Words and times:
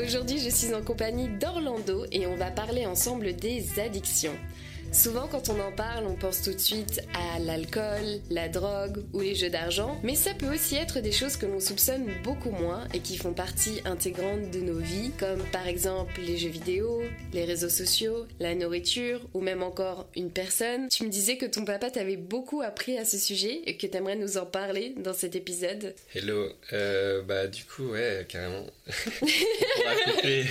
Aujourd'hui, 0.00 0.38
je 0.38 0.48
suis 0.48 0.74
en 0.74 0.80
compagnie 0.80 1.28
d'Orlando 1.28 2.06
et 2.10 2.26
on 2.26 2.34
va 2.34 2.50
parler 2.50 2.86
ensemble 2.86 3.36
des 3.36 3.78
addictions. 3.78 4.32
Souvent, 4.92 5.26
quand 5.26 5.48
on 5.48 5.58
en 5.58 5.72
parle, 5.72 6.06
on 6.06 6.16
pense 6.16 6.42
tout 6.42 6.52
de 6.52 6.58
suite 6.58 7.00
à 7.14 7.38
l'alcool, 7.38 8.20
la 8.28 8.50
drogue 8.50 9.02
ou 9.14 9.20
les 9.20 9.34
jeux 9.34 9.48
d'argent, 9.48 9.98
mais 10.02 10.14
ça 10.14 10.34
peut 10.34 10.52
aussi 10.52 10.76
être 10.76 11.00
des 11.00 11.12
choses 11.12 11.38
que 11.38 11.46
l'on 11.46 11.60
soupçonne 11.60 12.06
beaucoup 12.22 12.50
moins 12.50 12.86
et 12.92 13.00
qui 13.00 13.16
font 13.16 13.32
partie 13.32 13.80
intégrante 13.86 14.50
de 14.50 14.60
nos 14.60 14.78
vies, 14.78 15.10
comme 15.18 15.42
par 15.50 15.66
exemple 15.66 16.20
les 16.20 16.36
jeux 16.36 16.50
vidéo, 16.50 17.02
les 17.32 17.46
réseaux 17.46 17.70
sociaux, 17.70 18.26
la 18.38 18.54
nourriture 18.54 19.20
ou 19.32 19.40
même 19.40 19.62
encore 19.62 20.08
une 20.14 20.30
personne. 20.30 20.88
Tu 20.88 21.04
me 21.04 21.08
disais 21.08 21.38
que 21.38 21.46
ton 21.46 21.64
papa 21.64 21.90
t'avait 21.90 22.18
beaucoup 22.18 22.60
appris 22.60 22.98
à 22.98 23.06
ce 23.06 23.16
sujet 23.16 23.62
et 23.64 23.78
que 23.78 23.86
t'aimerais 23.86 24.16
nous 24.16 24.36
en 24.36 24.44
parler 24.44 24.94
dans 24.98 25.14
cet 25.14 25.34
épisode. 25.34 25.94
Hello, 26.14 26.50
euh, 26.74 27.22
bah 27.22 27.46
du 27.46 27.64
coup, 27.64 27.92
ouais, 27.92 28.26
carrément. 28.28 28.66
on 29.22 29.84
va 29.84 30.12
couper. 30.12 30.44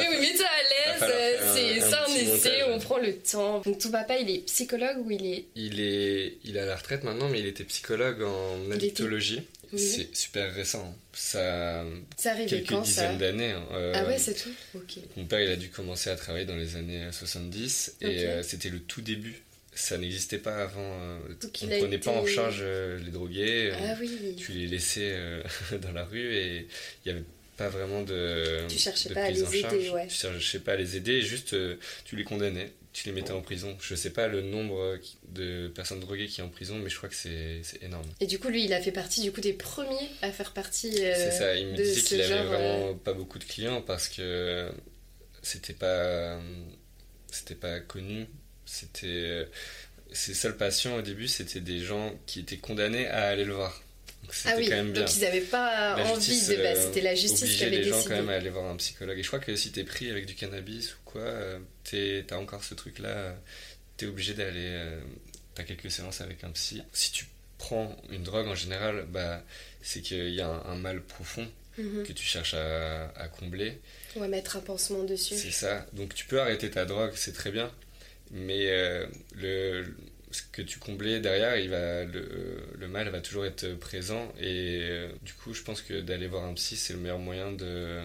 Oui, 0.00 0.06
oui, 0.10 0.20
mets-toi 0.20 0.46
à 0.46 0.98
l'aise, 0.98 1.50
c'est 1.54 1.80
ça 1.90 2.04
un 2.08 2.14
essai, 2.14 2.62
on 2.68 2.78
prend 2.78 2.98
le 2.98 3.14
temps. 3.16 3.60
Donc 3.60 3.78
ton 3.78 3.90
papa, 3.90 4.16
il 4.18 4.30
est 4.30 4.38
psychologue 4.46 4.98
ou 5.04 5.10
il 5.10 5.26
est... 5.26 5.44
Il 5.56 5.80
est, 5.80 6.38
il 6.44 6.56
est 6.56 6.60
à 6.60 6.66
la 6.66 6.76
retraite 6.76 7.04
maintenant, 7.04 7.28
mais 7.28 7.40
il 7.40 7.46
était 7.46 7.64
psychologue 7.64 8.22
en 8.22 8.70
addictologie. 8.70 9.42
C'est 9.74 10.14
super 10.14 10.52
récent. 10.54 10.94
Ça, 11.14 11.82
ça 12.18 12.32
arrive 12.32 12.46
quelques 12.48 12.68
quand, 12.68 12.82
dizaines 12.82 13.16
d'années. 13.16 13.52
hein. 13.52 13.64
Euh, 13.72 13.92
Ah 13.96 14.04
ouais, 14.04 14.18
c'est 14.18 14.34
tout 14.34 14.50
Ok. 14.74 14.98
Mon 15.16 15.24
père, 15.24 15.40
il 15.40 15.50
a 15.50 15.56
dû 15.56 15.70
commencer 15.70 16.10
à 16.10 16.16
travailler 16.16 16.44
dans 16.44 16.56
les 16.56 16.76
années 16.76 17.06
70 17.10 17.96
et 18.02 18.06
Ok. 18.06 18.12
euh, 18.18 18.42
c'était 18.42 18.68
le 18.68 18.80
tout 18.80 19.00
début. 19.00 19.40
Ça 19.74 19.96
n'existait 19.96 20.36
pas 20.36 20.56
avant. 20.64 20.80
euh, 20.82 21.18
on 21.62 21.66
ne 21.66 21.78
prenait 21.78 21.96
été- 21.96 21.98
pas 22.04 22.10
en 22.10 22.26
charge 22.26 22.58
euh, 22.60 22.98
les 23.02 23.10
drogués. 23.10 23.70
euh, 23.72 23.76
Ah 23.82 23.94
oui. 23.98 24.36
Tu 24.38 24.52
les 24.52 24.66
laissais 24.66 25.12
euh, 25.14 25.42
dans 25.80 25.92
la 25.92 26.04
rue 26.04 26.34
et 26.36 26.66
il 27.06 27.12
n'y 27.12 27.12
avait 27.18 27.24
pas 27.56 27.68
vraiment 27.68 28.02
de. 28.02 28.66
Tu 28.68 28.78
cherchais 28.78 29.08
de 29.08 29.14
pas 29.14 29.24
à 29.24 29.30
les 29.30 29.42
en 29.42 29.48
aider, 29.48 29.60
charge. 29.62 29.90
ouais. 29.90 30.06
Tu 30.08 30.14
cherchais 30.14 30.58
pas 30.58 30.72
à 30.72 30.76
les 30.76 30.96
aider, 30.96 31.22
juste 31.22 31.54
euh, 31.54 31.76
tu 32.04 32.16
les 32.16 32.24
condamnais. 32.24 32.72
Tu 32.92 33.06
les 33.06 33.12
mettais 33.12 33.32
en 33.32 33.40
prison. 33.40 33.74
Je 33.80 33.94
sais 33.94 34.10
pas 34.10 34.28
le 34.28 34.42
nombre 34.42 34.78
euh, 34.78 34.98
de 35.28 35.68
personnes 35.68 36.00
droguées 36.00 36.26
qui 36.26 36.42
est 36.42 36.44
en 36.44 36.50
prison, 36.50 36.76
mais 36.76 36.90
je 36.90 36.96
crois 36.98 37.08
que 37.08 37.14
c'est 37.14 37.60
c'est 37.62 37.82
énorme. 37.82 38.06
Et 38.20 38.26
du 38.26 38.38
coup, 38.38 38.48
lui, 38.48 38.64
il 38.64 38.72
a 38.74 38.80
fait 38.82 38.92
partie 38.92 39.22
du 39.22 39.32
coup 39.32 39.40
des 39.40 39.54
premiers 39.54 40.10
à 40.20 40.30
faire 40.30 40.52
partie 40.52 41.02
euh, 41.02 41.14
C'est 41.14 41.30
ça, 41.30 41.54
il 41.56 41.68
me 41.68 41.76
disait 41.76 42.02
qu'il 42.02 42.20
avait 42.20 42.34
genre, 42.34 42.44
vraiment 42.46 42.88
euh, 42.90 42.94
pas 42.94 43.14
beaucoup 43.14 43.38
de 43.38 43.44
clients 43.44 43.80
parce 43.80 44.08
que 44.08 44.70
c'était 45.42 45.72
pas 45.72 46.38
c'était 47.30 47.54
pas 47.54 47.80
connu. 47.80 48.26
C'était 48.66 49.48
ses 50.12 50.34
seuls 50.34 50.56
patients 50.56 50.96
au 50.96 51.02
début, 51.02 51.28
c'était 51.28 51.60
des 51.60 51.80
gens 51.80 52.14
qui 52.26 52.40
étaient 52.40 52.58
condamnés 52.58 53.06
à 53.08 53.28
aller 53.28 53.44
le 53.44 53.54
voir. 53.54 53.81
Ah 54.44 54.54
oui, 54.56 54.68
quand 54.68 54.76
même 54.76 54.92
bien. 54.92 55.02
donc 55.02 55.14
ils 55.16 55.20
n'avaient 55.22 55.40
pas 55.40 55.96
La 55.96 56.06
envie 56.06 56.24
justice, 56.24 56.48
de. 56.48 56.56
Bah, 56.62 56.74
C'était 56.74 57.00
la 57.00 57.14
justice 57.14 57.56
qui 57.56 57.64
avait 57.64 57.78
les 57.78 57.84
gens 57.84 57.96
décidé. 57.96 58.08
quand 58.14 58.20
même 58.20 58.28
à 58.30 58.34
aller 58.34 58.50
voir 58.50 58.70
un 58.70 58.76
psychologue. 58.76 59.18
Et 59.18 59.22
je 59.22 59.26
crois 59.28 59.40
que 59.40 59.54
si 59.56 59.72
t'es 59.72 59.84
pris 59.84 60.10
avec 60.10 60.26
du 60.26 60.34
cannabis 60.34 60.94
ou 60.94 60.98
quoi, 61.04 61.20
euh, 61.22 61.58
t'as 62.26 62.36
encore 62.36 62.64
ce 62.64 62.74
truc-là, 62.74 63.08
euh, 63.08 63.32
t'es 63.96 64.06
obligé 64.06 64.34
d'aller. 64.34 64.80
t'as 65.54 65.64
quelques 65.64 65.90
séances 65.90 66.20
avec 66.20 66.44
un 66.44 66.50
psy. 66.50 66.82
Si 66.92 67.12
tu 67.12 67.26
prends 67.58 67.96
une 68.10 68.22
drogue 68.22 68.48
en 68.48 68.54
général, 68.54 69.04
bah, 69.08 69.42
c'est 69.82 70.00
qu'il 70.00 70.30
y 70.30 70.40
a 70.40 70.48
un, 70.48 70.64
un 70.66 70.76
mal 70.76 71.02
profond 71.02 71.46
Mhm. 71.78 72.04
que 72.06 72.12
tu 72.12 72.22
cherches 72.24 72.52
à, 72.54 73.08
à 73.16 73.28
combler. 73.28 73.80
On 74.14 74.20
va 74.20 74.28
mettre 74.28 74.56
un 74.56 74.60
pansement 74.60 75.04
dessus. 75.04 75.34
C'est 75.36 75.50
ça. 75.50 75.86
Donc 75.94 76.14
tu 76.14 76.26
peux 76.26 76.38
arrêter 76.38 76.70
ta 76.70 76.84
drogue, 76.84 77.12
c'est 77.16 77.32
très 77.32 77.50
bien. 77.50 77.70
Mais 78.30 78.66
euh, 78.70 79.06
le, 79.34 79.94
ce 80.32 80.42
que 80.52 80.62
tu 80.62 80.78
comblais 80.78 81.20
derrière, 81.20 81.56
il 81.56 81.70
va, 81.70 82.04
le, 82.04 82.28
le 82.78 82.88
mal 82.88 83.08
va 83.10 83.20
toujours 83.20 83.46
être 83.46 83.74
présent. 83.74 84.32
Et 84.40 84.80
euh, 84.90 85.08
du 85.22 85.34
coup, 85.34 85.54
je 85.54 85.62
pense 85.62 85.82
que 85.82 86.00
d'aller 86.00 86.26
voir 86.28 86.44
un 86.44 86.54
psy, 86.54 86.76
c'est 86.76 86.92
le 86.94 86.98
meilleur 87.00 87.18
moyen 87.18 87.52
de, 87.52 88.00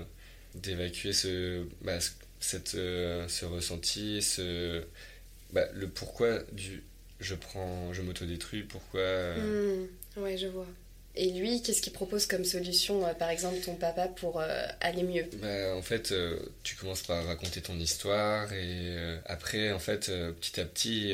d'évacuer 0.55 1.13
ce, 1.13 1.65
bah, 1.81 1.99
ce, 1.99 2.11
cette, 2.39 2.75
euh, 2.75 3.27
ce 3.27 3.45
ressenti, 3.45 4.21
ce, 4.21 4.83
bah, 5.53 5.67
le 5.73 5.87
pourquoi 5.89 6.39
du 6.53 6.83
je 7.19 7.35
prends, 7.35 7.93
je 7.93 8.01
m'autodétruis, 8.03 8.63
pourquoi. 8.63 8.99
euh, 9.01 9.87
Hmm, 10.17 10.21
Ouais, 10.21 10.37
je 10.37 10.47
vois. 10.47 10.67
Et 11.15 11.31
lui, 11.31 11.61
qu'est-ce 11.63 11.81
qu'il 11.81 11.93
propose 11.93 12.27
comme 12.27 12.45
solution, 12.45 13.05
euh, 13.05 13.13
par 13.13 13.29
exemple, 13.29 13.59
ton 13.61 13.75
papa, 13.75 14.07
pour 14.07 14.39
euh, 14.39 14.67
aller 14.81 15.03
mieux? 15.03 15.25
Bah, 15.41 15.75
en 15.75 15.81
fait, 15.81 16.11
euh, 16.11 16.37
tu 16.63 16.75
commences 16.75 17.01
par 17.01 17.25
raconter 17.25 17.61
ton 17.61 17.77
histoire 17.79 18.51
et 18.53 19.17
après, 19.25 19.71
en 19.71 19.79
fait, 19.79 20.11
petit 20.39 20.59
à 20.59 20.65
petit, 20.65 21.13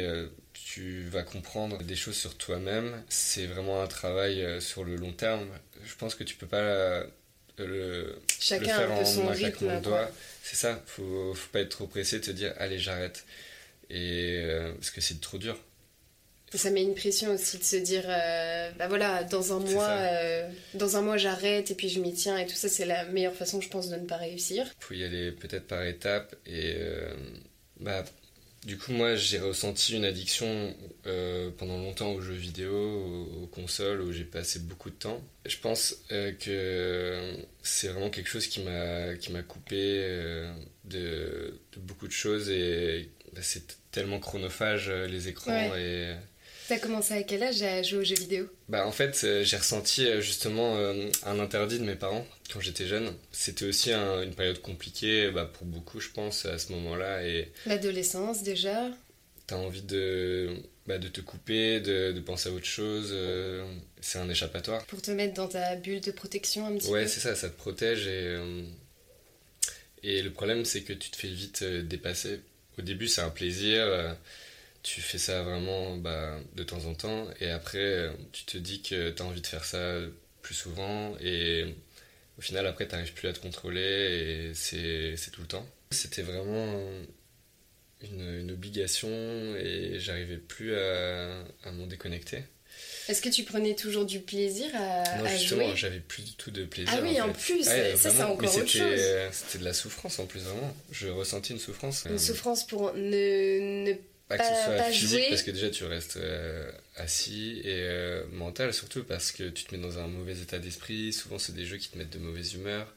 tu 0.73 1.03
vas 1.03 1.22
comprendre 1.22 1.84
des 1.84 1.95
choses 1.95 2.16
sur 2.16 2.35
toi-même. 2.35 3.03
C'est 3.07 3.45
vraiment 3.45 3.84
un 3.84 3.88
travail 3.88 4.41
euh, 4.41 4.59
sur 4.59 4.84
le 4.84 4.95
long 4.95 5.11
terme. 5.11 5.47
Je 5.85 5.95
pense 5.95 6.16
que 6.16 6.23
tu 6.23 6.35
peux 6.35 6.47
pas 6.47 6.57
euh, 6.57 7.03
le, 7.59 7.67
le 7.67 8.22
Chacun 8.39 8.66
faire 8.66 8.79
a 8.79 8.94
un 8.94 8.95
peu 8.97 9.01
en 9.01 9.06
son 9.06 9.29
un 9.29 9.35
claquement 9.35 9.78
de 9.78 9.84
doigts. 9.84 10.09
C'est 10.41 10.56
ça, 10.56 10.81
faut, 10.88 11.35
faut 11.35 11.50
pas 11.51 11.59
être 11.59 11.69
trop 11.69 11.85
pressé 11.85 12.19
de 12.19 12.25
te 12.25 12.31
dire 12.31 12.56
allez, 12.57 12.79
j'arrête. 12.79 13.23
Et 13.91 14.41
euh, 14.44 14.73
parce 14.73 14.89
que 14.89 15.00
c'est 15.00 15.22
trop 15.22 15.38
dur. 15.38 15.56
Et 16.56 16.57
Ça 16.57 16.72
met 16.72 16.81
une 16.81 16.95
pression 16.95 17.31
aussi 17.34 17.59
de 17.59 17.63
se 17.63 17.75
dire, 17.75 18.05
euh, 18.07 18.72
bah 18.78 18.88
voilà, 18.88 19.23
dans 19.23 19.53
un 19.53 19.59
mois, 19.59 19.90
euh, 19.90 20.50
dans 20.73 20.97
un 20.97 21.01
mois 21.01 21.17
j'arrête 21.17 21.69
et 21.69 21.75
puis 21.75 21.90
je 21.90 22.00
m'y 22.00 22.13
tiens 22.13 22.38
et 22.38 22.47
tout 22.47 22.55
ça, 22.55 22.67
c'est 22.69 22.85
la 22.85 23.05
meilleure 23.05 23.35
façon, 23.35 23.61
je 23.61 23.69
pense, 23.69 23.90
de 23.90 23.95
ne 23.95 24.05
pas 24.05 24.17
réussir. 24.17 24.66
faut 24.79 24.94
y 24.95 25.03
aller 25.03 25.31
peut-être 25.31 25.67
par 25.67 25.84
étapes 25.84 26.35
et 26.47 26.75
bah 27.79 28.03
du 28.66 28.78
coup 28.78 28.91
moi 28.94 29.16
j'ai 29.16 29.40
ressenti 29.40 29.96
une 29.96 30.06
addiction 30.06 30.75
euh, 31.06 31.51
pendant 31.57 31.78
longtemps 31.78 32.12
aux 32.12 32.22
jeux 32.22 32.34
vidéo 32.34 32.74
aux, 32.74 33.44
aux 33.44 33.47
consoles 33.47 34.01
où 34.01 34.12
j'ai 34.12 34.24
passé 34.24 34.59
beaucoup 34.59 34.90
de 34.90 34.96
temps. 34.96 35.22
Je 35.46 35.57
pense 35.57 35.96
euh, 36.12 36.31
que 36.31 37.38
c'est 37.62 37.90
vraiment 37.90 38.09
quelque 38.09 38.29
chose 38.29 38.47
qui 38.47 38.62
m'a 38.62 39.16
qui 39.16 39.31
m'a 39.31 39.44
coupé 39.44 39.75
euh, 39.79 40.53
de, 40.85 41.59
de 41.73 41.79
beaucoup 41.79 42.07
de 42.07 42.13
choses 42.13 42.50
et 42.50 43.09
bah, 43.34 43.41
c'est 43.41 43.78
tellement 43.91 44.19
chronophage 44.19 44.90
les 44.90 45.28
écrans 45.28 45.75
et 45.75 46.16
T'as 46.68 46.79
commencé 46.79 47.13
à 47.13 47.24
quel 47.24 47.44
âge 47.44 47.62
à 47.62 47.84
jouer 47.84 48.00
aux 48.00 48.03
jeux 48.03 48.16
vidéo? 48.16 48.47
Bah 48.69 48.88
en 48.88 48.91
fait 48.91 49.19
euh, 49.24 49.44
j'ai 49.44 49.57
ressenti 49.57 50.06
euh, 50.07 50.22
justement 50.22 50.78
euh, 50.78 51.09
un 51.25 51.40
interdit 51.40 51.79
de 51.79 51.84
mes 51.84 51.96
parents 51.96 52.25
quand 52.51 52.62
j'étais 52.62 52.88
jeune. 52.88 53.13
C'était 53.31 53.66
aussi 53.66 53.91
un- 53.91 54.22
une 54.24 54.34
période 54.34 54.62
compliquée 54.62 55.29
bah, 55.31 55.50
pour 55.52 55.68
beaucoup 55.68 56.00
je 56.00 56.09
pense 56.09 56.46
à 56.46 56.57
ce 56.57 56.72
moment-là 56.72 57.23
et 57.25 57.52
L'adolescence 57.66 58.44
déjà? 58.44 58.90
t'as 59.47 59.57
envie 59.57 59.81
de, 59.81 60.56
bah, 60.88 60.97
de 60.97 61.09
te 61.09 61.19
couper, 61.19 61.81
de, 61.81 62.13
de 62.13 62.19
penser 62.22 62.47
à 62.50 62.53
autre 62.53 62.66
chose. 62.66 63.13
c'est 64.00 64.19
un 64.19 64.29
échappatoire. 64.29 64.85
Pour 64.85 65.02
te 65.02 65.12
mettre 65.12 65.34
dans 65.34 65.47
ta 65.50 65.75
bulle 65.75 66.00
de 66.02 66.12
protection 66.12 66.66
un 66.66 66.75
petit 66.78 66.90
Ouais 66.90 67.03
peu? 67.03 67.07
c'est 67.09 67.19
ça, 67.19 67.35
ça 67.35 67.50
te 67.50 67.57
protège 67.57 68.07
et, 68.07 68.38
et 70.03 70.22
le 70.22 70.31
problème 70.31 70.66
c'est 70.66 70.81
que 70.81 70.94
tu 70.94 71.09
te 71.09 71.16
fais 71.16 71.29
vite 71.29 71.63
dépasser. 71.63 72.41
Au 72.78 72.81
début 72.81 73.07
c'est 73.07 73.22
un 73.22 73.29
plaisir. 73.29 74.16
Euh, 74.84 74.88
tu 74.94 75.02
fais 75.02 75.18
ça 75.18 75.44
vraiment 75.44 75.98
bah, 75.98 76.40
de 76.56 76.64
temps 76.64 76.86
en 76.86 76.94
temps 76.94 77.28
et 77.40 77.50
après 77.50 77.78
euh, 77.78 78.12
tu 78.32 78.46
te 78.46 78.58
dis 78.58 78.82
que 78.82 79.10
tu 79.12 79.22
as 79.22 79.26
envie 79.26 79.42
de 79.42 79.48
faire 79.48 79.66
ça 79.66 79.98
plus 80.42 80.56
souvent 80.56 81.16
et 81.22 81.74
au 82.38 82.42
final 82.42 82.68
après 82.68 82.88
tu 82.88 82.94
n'arrives 82.94 83.14
plus 83.14 83.28
à 83.28 83.34
te 83.34 83.40
contrôler 83.40 84.52
et 84.52 84.54
c'est 84.54 85.32
tout 85.32 85.42
le 85.42 85.48
temps. 85.48 85.66
C'était 85.92 86.24
vraiment 86.24 86.82
une, 88.02 88.40
une 88.40 88.52
obligation 88.52 89.10
et 89.56 90.00
j'arrivais 90.00 90.38
plus 90.38 90.76
à, 90.76 91.44
à 91.64 91.72
m'en 91.72 91.88
déconnecter. 91.88 92.44
Est-ce 93.08 93.22
que 93.22 93.30
tu 93.30 93.44
prenais 93.44 93.76
toujours 93.76 94.06
du 94.06 94.20
plaisir 94.22 94.70
à, 94.76 95.18
non 95.18 95.26
à 95.26 95.36
justement 95.36 95.76
j'avais 95.76 96.00
plus 96.00 96.24
du 96.24 96.34
tout 96.36 96.52
de 96.52 96.64
plaisir. 96.66 96.94
Ah 96.96 97.02
oui, 97.02 97.20
en 97.20 97.34
fait. 97.34 97.54
plus, 97.54 97.64
ça, 97.64 97.96
c'est 97.98 98.24
encore 98.24 98.56
autre 98.56 98.68
chose. 98.68 99.00
C'était 99.32 99.60
de 99.60 99.66
la 99.66 99.74
souffrance 99.74 100.20
en 100.20 100.26
plus 100.26 100.40
vraiment. 100.42 100.76
Je 100.92 101.08
ressentis 101.08 101.52
une 101.52 101.60
souffrance. 101.60 102.06
Une 102.06 102.14
euh, 102.14 102.18
souffrance 102.18 102.66
pour 102.66 102.94
ne, 102.94 103.90
ne 103.90 103.94
Pas 104.38 104.50
que 104.50 104.56
ce 104.58 104.64
soit 104.64 104.76
pas 104.78 104.92
physique, 104.92 105.09
jouer. 105.09 105.26
parce 105.30 105.44
que 105.44 105.52
déjà 105.52 105.70
tu 105.70 105.84
restes 105.85 106.18
euh, 106.18 106.72
assis, 106.96 107.59
et 107.64 107.82
euh, 107.84 108.26
mental 108.32 108.74
surtout, 108.74 109.03
parce 109.03 109.32
que 109.32 109.50
tu 109.50 109.64
te 109.66 109.76
mets 109.76 109.82
dans 109.82 110.00
un 110.00 110.08
mauvais 110.08 110.38
état 110.40 110.59
d'esprit. 110.59 111.14
Souvent, 111.14 111.40
c'est 111.40 111.53
des 111.53 111.66
jeux 111.66 111.78
qui 111.78 111.90
te 111.90 111.97
mettent 111.97 112.12
de 112.12 112.20
mauvaise 112.20 112.53
humeur. 112.53 112.94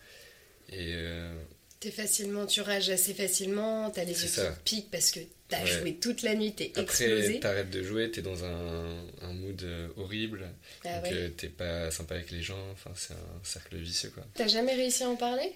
Et 0.70 0.92
euh, 0.94 1.32
T'es 1.78 1.90
facilement, 1.90 2.46
tu 2.46 2.62
rages 2.62 2.88
assez 2.88 3.12
facilement, 3.14 3.90
t'as 3.90 4.04
les 4.04 4.20
yeux 4.24 4.28
qui 4.30 4.40
piquent 4.64 4.90
parce 4.90 5.10
que 5.10 5.20
t'as 5.48 5.60
Ouais. 5.60 5.66
joué 5.66 5.94
toute 5.94 6.22
la 6.22 6.34
nuit, 6.34 6.52
t'es 6.54 6.72
après, 6.74 6.82
explosé. 7.04 7.38
t'arrêtes 7.38 7.70
de 7.70 7.82
jouer, 7.82 8.10
t'es 8.10 8.22
dans 8.22 8.44
un, 8.44 8.96
un 9.22 9.32
mood 9.34 9.62
euh, 9.62 9.86
horrible. 9.96 10.48
Ah 10.84 10.94
donc, 10.96 11.04
ouais. 11.04 11.12
euh, 11.12 11.28
t'es 11.28 11.48
pas 11.48 11.90
sympa 11.90 12.14
avec 12.14 12.30
les 12.30 12.42
gens. 12.42 12.58
Enfin, 12.72 12.90
c'est 12.96 13.12
un 13.12 13.44
cercle 13.44 13.76
vicieux, 13.76 14.10
quoi. 14.10 14.24
T'as 14.34 14.48
jamais 14.48 14.74
réussi 14.74 15.04
à 15.04 15.08
en 15.10 15.16
parler? 15.16 15.52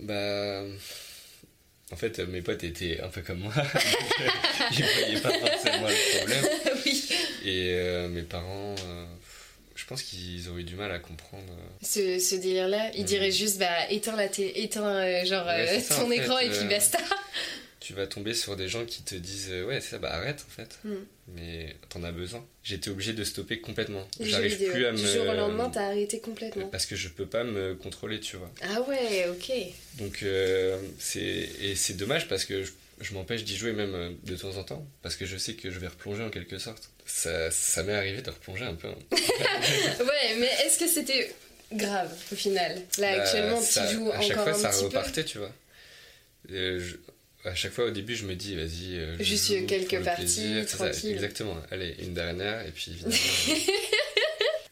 Bah. 0.00 0.64
En 1.92 1.96
fait, 1.96 2.18
euh, 2.20 2.26
mes 2.26 2.40
potes 2.40 2.62
étaient 2.64 3.00
un 3.02 3.08
peu 3.08 3.20
comme 3.20 3.40
moi. 3.40 3.52
Ils 4.72 4.84
voyaient 4.84 5.20
pas 5.20 5.30
forcément 5.32 5.88
le 5.88 6.18
problème. 6.18 6.44
Oui. 6.86 7.08
Et 7.44 7.72
euh, 7.74 8.08
mes 8.08 8.22
parents, 8.22 8.74
euh, 8.86 9.04
je 9.74 9.84
pense 9.86 10.02
qu'ils 10.02 10.48
auraient 10.48 10.60
eu 10.60 10.64
du 10.64 10.76
mal 10.76 10.90
à 10.92 10.98
comprendre. 10.98 11.52
Ce, 11.82 12.18
ce 12.18 12.36
délire-là, 12.36 12.90
il 12.94 13.00
Mhm. 13.00 13.06
dirait 13.06 13.30
juste, 13.32 13.58
bah, 13.58 13.90
éteins 13.90 14.16
la 14.16 14.28
télé, 14.28 14.52
éteins 14.56 15.24
genre 15.24 15.46
Ouais, 15.46 15.66
c'est 15.68 15.80
ça, 15.80 15.96
ton 15.96 16.08
fait, 16.08 16.16
écran 16.18 16.38
et 16.38 16.48
puis 16.48 16.64
basta. 16.68 16.98
Tu 17.90 17.96
vas 17.96 18.06
tomber 18.06 18.34
sur 18.34 18.54
des 18.54 18.68
gens 18.68 18.84
qui 18.84 19.02
te 19.02 19.16
disent 19.16 19.48
euh, 19.50 19.64
ouais 19.66 19.80
ça 19.80 19.98
bah 19.98 20.12
arrête 20.12 20.44
en 20.46 20.50
fait 20.52 20.78
Hmm. 20.84 20.94
mais 21.26 21.74
t'en 21.88 22.04
as 22.04 22.12
besoin 22.12 22.46
j'étais 22.62 22.88
obligé 22.88 23.14
de 23.14 23.24
stopper 23.24 23.60
complètement 23.60 24.06
j'arrive 24.20 24.56
plus 24.70 24.86
à 24.86 24.92
Du 24.92 25.02
me 25.02 25.06
jour 25.08 25.26
au 25.28 25.34
lendemain, 25.34 25.70
t'as 25.70 25.86
arrêté 25.88 26.20
complètement. 26.20 26.68
parce 26.68 26.86
que 26.86 26.94
je 26.94 27.08
peux 27.08 27.26
pas 27.26 27.42
me 27.42 27.74
contrôler 27.74 28.20
tu 28.20 28.36
vois 28.36 28.48
Ah 28.62 28.80
ouais, 28.82 29.26
ok. 29.28 29.50
donc 29.98 30.22
euh, 30.22 30.80
c'est 31.00 31.18
et 31.20 31.74
c'est 31.74 31.94
dommage 31.94 32.28
parce 32.28 32.44
que 32.44 32.62
je, 32.62 32.70
je 33.00 33.12
m'empêche 33.12 33.42
d'y 33.42 33.56
jouer 33.56 33.72
même 33.72 33.94
euh, 33.96 34.12
de 34.22 34.36
temps 34.36 34.56
en 34.56 34.62
temps 34.62 34.86
parce 35.02 35.16
que 35.16 35.26
je 35.26 35.36
sais 35.36 35.54
que 35.54 35.68
je 35.72 35.80
vais 35.80 35.88
replonger 35.88 36.22
en 36.22 36.30
quelque 36.30 36.58
sorte 36.58 36.90
ça, 37.06 37.50
ça 37.50 37.82
m'est 37.82 37.92
arrivé 37.94 38.22
de 38.22 38.30
replonger 38.30 38.66
un 38.66 38.76
peu 38.76 38.86
hein. 38.86 38.94
Ouais, 39.98 40.36
mais 40.38 40.50
est-ce 40.64 40.78
que 40.78 40.86
c'était 40.86 41.34
grave 41.72 42.12
au 42.30 42.36
final? 42.36 42.76
Là, 42.98 43.16
Bah, 43.16 43.22
actuellement, 43.24 43.60
ça- 43.60 43.84
tu 43.84 43.94
joues 43.96 44.12
à 44.12 44.20
chaque 44.20 44.36
encore 44.38 44.44
fois 44.44 44.54
un 44.54 44.58
ça 44.58 44.68
petit 44.70 44.78
peu? 44.78 44.84
repartait 44.84 45.24
tu 45.24 45.38
vois 45.38 45.52
Euh, 46.50 46.80
je- 46.80 46.96
à 47.44 47.54
chaque 47.54 47.72
fois 47.72 47.86
au 47.86 47.90
début 47.90 48.14
je 48.16 48.24
me 48.26 48.34
dis 48.34 48.54
vas-y 48.54 48.96
euh, 48.98 49.16
je 49.18 49.24
Juste 49.24 49.66
quelques 49.66 50.02
parties, 50.04 50.24
plaisir, 50.24 50.68
ça, 50.68 50.76
tranquille. 50.76 51.12
exactement 51.12 51.56
allez 51.70 51.94
une 52.00 52.12
dernière 52.14 52.66
et 52.66 52.70
puis 52.70 52.92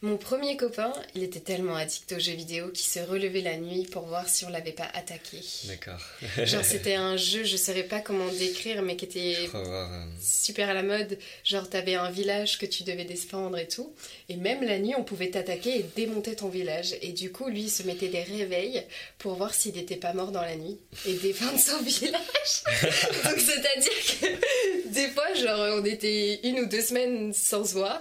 Mon 0.00 0.16
premier 0.16 0.56
copain, 0.56 0.92
il 1.16 1.24
était 1.24 1.40
tellement 1.40 1.74
addict 1.74 2.12
aux 2.12 2.20
jeux 2.20 2.34
vidéo 2.34 2.68
qu'il 2.68 2.86
se 2.86 3.00
relevait 3.00 3.40
la 3.40 3.56
nuit 3.56 3.84
pour 3.84 4.06
voir 4.06 4.28
si 4.28 4.44
on 4.44 4.48
l'avait 4.48 4.70
pas 4.70 4.88
attaqué. 4.94 5.40
d'accord 5.64 6.00
Genre, 6.44 6.64
c'était 6.64 6.94
un 6.94 7.16
jeu, 7.16 7.42
je 7.42 7.56
saurais 7.56 7.82
pas 7.82 7.98
comment 7.98 8.28
décrire, 8.28 8.82
mais 8.82 8.94
qui 8.94 9.06
était 9.06 9.36
euh, 9.52 10.04
super 10.22 10.68
à 10.68 10.74
la 10.74 10.84
mode. 10.84 11.18
Genre, 11.42 11.68
t'avais 11.68 11.96
un 11.96 12.12
village 12.12 12.58
que 12.58 12.66
tu 12.66 12.84
devais 12.84 13.06
défendre 13.06 13.58
et 13.58 13.66
tout. 13.66 13.92
Et 14.28 14.36
même 14.36 14.62
la 14.62 14.78
nuit, 14.78 14.94
on 14.96 15.02
pouvait 15.02 15.30
t'attaquer 15.30 15.80
et 15.80 15.86
démonter 15.96 16.36
ton 16.36 16.48
village. 16.48 16.94
Et 17.02 17.10
du 17.10 17.32
coup, 17.32 17.48
lui, 17.48 17.62
il 17.62 17.70
se 17.70 17.82
mettait 17.82 18.06
des 18.06 18.22
réveils 18.22 18.84
pour 19.18 19.34
voir 19.34 19.52
s'il 19.52 19.74
n'était 19.74 19.96
pas 19.96 20.12
mort 20.12 20.30
dans 20.30 20.42
la 20.42 20.54
nuit 20.54 20.78
et 21.06 21.14
défendre 21.22 21.58
son 21.58 21.82
village. 21.82 22.12
Donc, 23.24 23.40
c'est-à-dire 23.40 24.20
que 24.20 24.88
des 24.90 25.08
fois, 25.08 25.34
genre, 25.34 25.80
on 25.80 25.84
était 25.84 26.38
une 26.44 26.60
ou 26.60 26.66
deux 26.66 26.82
semaines 26.82 27.32
sans 27.32 27.64
se 27.64 27.72
voir. 27.72 28.00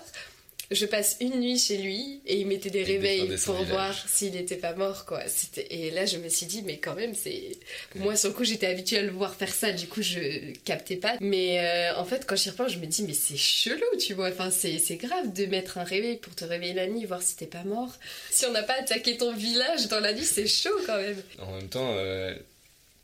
Je 0.70 0.86
passe 0.86 1.16
une 1.22 1.40
nuit 1.40 1.58
chez 1.58 1.78
lui 1.78 2.20
et 2.26 2.40
il 2.40 2.48
mettait 2.48 2.70
des 2.70 2.82
Il 2.82 2.86
réveils 2.86 3.38
pour 3.46 3.56
voir 3.64 3.96
s'il 4.08 4.34
n'était 4.34 4.58
pas 4.58 4.74
mort, 4.74 5.06
quoi. 5.06 5.22
Et 5.70 5.92
là, 5.92 6.06
je 6.06 6.18
me 6.18 6.28
suis 6.28 6.46
dit, 6.46 6.62
mais 6.62 6.78
quand 6.78 6.94
même, 6.94 7.14
c'est. 7.16 7.52
Moi, 7.96 8.18
sur 8.18 8.30
le 8.30 8.36
coup, 8.36 8.44
j'étais 8.44 8.68
habituée 8.68 8.98
à 8.98 9.02
le 9.02 9.12
voir 9.12 9.34
faire 9.34 9.54
ça, 9.54 9.72
du 9.72 9.88
coup, 9.88 10.02
je 10.02 10.52
captais 10.66 10.98
pas. 10.98 11.16
Mais 11.22 11.60
euh, 11.60 11.96
en 11.96 12.04
fait, 12.04 12.26
quand 12.26 12.36
j'y 12.36 12.50
repense, 12.50 12.74
je 12.74 12.80
me 12.80 12.86
dis, 12.86 13.04
mais 13.04 13.14
c'est 13.14 13.38
chelou, 13.38 13.86
tu 13.98 14.14
vois. 14.14 14.30
Enfin, 14.30 14.52
c'est, 14.52 14.78
c'est 14.78 14.98
grave 14.98 15.32
de 15.34 15.46
mettre 15.46 15.78
un 15.78 15.84
réveil 15.86 16.18
pour 16.18 16.36
te 16.36 16.44
réveiller 16.44 16.74
la 16.74 16.88
nuit, 16.88 17.06
voir 17.06 17.22
si 17.22 17.38
t'es 17.38 17.46
pas 17.46 17.64
mort. 17.64 17.94
Si 18.30 18.46
on 18.46 18.52
n'a 18.52 18.64
pas 18.64 18.80
attaqué 18.80 19.16
ton 19.16 19.34
village 19.34 19.88
dans 19.88 20.02
la 20.02 20.14
nuit, 20.14 20.26
c'est 20.26 20.48
chaud 20.48 20.78
quand 20.86 20.98
même. 20.98 21.22
En 21.40 21.54
même 21.54 21.70
temps, 21.70 21.94
euh, 21.96 22.36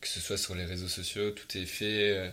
que 0.01 0.07
ce 0.09 0.19
soit 0.19 0.37
sur 0.37 0.53
les 0.53 0.65
réseaux 0.65 0.89
sociaux, 0.89 1.31
tout 1.31 1.57
est 1.57 1.65
fait 1.65 2.11
euh, 2.11 2.29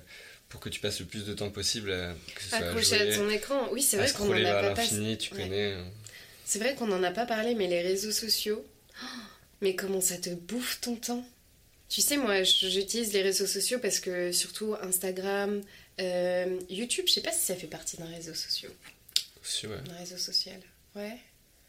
pour 0.50 0.60
que 0.60 0.68
tu 0.68 0.80
passes 0.80 1.00
le 1.00 1.06
plus 1.06 1.24
de 1.24 1.32
temps 1.32 1.48
possible, 1.50 1.90
à, 1.92 2.12
que 2.34 2.42
ce 2.42 2.48
soit 2.50 2.58
à 2.58 2.64
Accroché 2.68 2.98
jouer, 2.98 3.12
à 3.14 3.16
ton 3.16 3.30
écran. 3.30 3.68
Oui, 3.72 3.80
c'est 3.82 3.96
à 3.98 4.02
vrai 4.02 4.12
qu'on 4.12 4.28
en 4.30 4.44
a 4.44 4.52
pas 4.60 4.70
passé. 4.74 4.96
l'infini, 4.96 5.16
tu 5.16 5.32
Ouais. 5.34 5.42
connais. 5.44 5.72
euh. 5.72 5.82
C'est 6.44 6.58
vrai 6.58 6.74
qu'on 6.74 6.86
n'en 6.88 7.02
a 7.02 7.10
pas 7.12 7.24
parlé, 7.26 7.54
mais 7.54 7.66
les 7.68 7.80
réseaux 7.80 8.10
sociaux, 8.12 8.62
oh, 9.02 9.06
mais 9.62 9.74
comment 9.74 10.00
ça 10.02 10.18
te 10.18 10.30
bouffe 10.30 10.80
ton 10.82 10.96
temps? 10.96 11.24
Tu 11.88 12.02
sais, 12.02 12.16
moi, 12.18 12.42
j'utilise 12.44 13.12
les 13.12 13.22
réseaux 13.22 13.46
sociaux 13.46 13.78
parce 13.80 13.98
que 13.98 14.30
surtout 14.30 14.76
Instagram, 14.82 15.60
euh, 16.00 16.58
YouTube, 16.68 17.04
je 17.08 17.12
sais 17.14 17.20
pas 17.20 17.32
si 17.32 17.40
ça 17.46 17.56
fait 17.56 17.66
partie 17.66 17.96
d'un 17.96 18.06
réseau 18.06 18.34
social. 18.34 18.70
Aussi, 19.42 19.66
ouais. 19.66 19.76
Un 19.90 19.98
réseau 19.98 20.16
social, 20.18 20.60
ouais. 20.94 21.16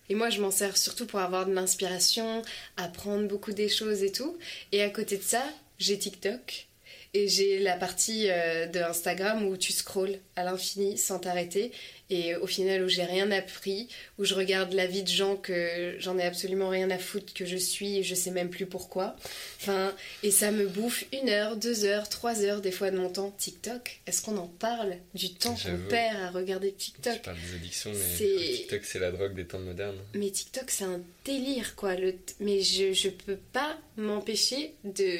Et 0.09 0.15
moi, 0.15 0.29
je 0.29 0.41
m'en 0.41 0.51
sers 0.51 0.75
surtout 0.77 1.05
pour 1.07 1.19
avoir 1.21 1.45
de 1.45 1.53
l'inspiration, 1.53 2.41
apprendre 2.77 3.27
beaucoup 3.27 3.53
des 3.53 3.69
choses 3.69 4.03
et 4.03 4.11
tout. 4.11 4.37
Et 4.71 4.81
à 4.83 4.89
côté 4.89 5.17
de 5.17 5.23
ça, 5.23 5.43
j'ai 5.79 5.97
TikTok. 5.97 6.67
Et 7.13 7.27
j'ai 7.27 7.59
la 7.59 7.75
partie 7.75 8.29
euh, 8.29 8.67
de 8.67 8.79
Instagram 8.79 9.45
où 9.45 9.57
tu 9.57 9.73
scrolles 9.73 10.19
à 10.37 10.45
l'infini 10.45 10.97
sans 10.97 11.19
t'arrêter. 11.19 11.73
Et 12.11 12.35
au 12.35 12.45
final, 12.45 12.83
où 12.83 12.89
j'ai 12.89 13.03
rien 13.05 13.31
appris, 13.31 13.87
où 14.19 14.25
je 14.25 14.33
regarde 14.35 14.73
la 14.73 14.85
vie 14.85 15.01
de 15.01 15.07
gens 15.07 15.37
que 15.37 15.95
j'en 15.97 16.17
ai 16.19 16.23
absolument 16.23 16.67
rien 16.69 16.89
à 16.91 16.97
foutre, 16.97 17.33
que 17.33 17.45
je 17.45 17.55
suis 17.55 17.97
et 17.99 18.03
je 18.03 18.13
sais 18.15 18.31
même 18.31 18.49
plus 18.49 18.65
pourquoi. 18.65 19.15
Enfin, 19.61 19.95
et 20.21 20.29
ça 20.29 20.51
me 20.51 20.67
bouffe 20.67 21.05
une 21.13 21.29
heure, 21.29 21.55
deux 21.55 21.85
heures, 21.85 22.09
trois 22.09 22.41
heures 22.43 22.59
des 22.61 22.71
fois 22.71 22.91
de 22.91 22.97
mon 22.97 23.09
temps. 23.09 23.33
TikTok, 23.37 24.01
est-ce 24.07 24.21
qu'on 24.21 24.37
en 24.37 24.47
parle 24.47 24.97
du 25.13 25.33
temps 25.33 25.55
qu'on 25.55 25.77
perd 25.89 26.17
à 26.17 26.29
regarder 26.31 26.73
TikTok? 26.73 27.21
Parles 27.21 27.37
des 27.49 27.55
addictions, 27.55 27.91
mais 27.93 28.55
TikTok, 28.57 28.81
c'est 28.83 28.99
la 28.99 29.11
drogue 29.11 29.33
des 29.33 29.45
temps 29.45 29.59
modernes. 29.59 29.97
mais 30.13 30.29
TikTok, 30.29 30.69
c'est 30.69 30.83
un 30.83 31.01
délire, 31.23 31.75
quoi. 31.75 31.95
Le 31.95 32.13
Mais 32.41 32.61
je, 32.61 32.91
je 32.93 33.09
peux 33.09 33.37
pas 33.53 33.77
m'empêcher 33.97 34.73
de, 34.83 35.17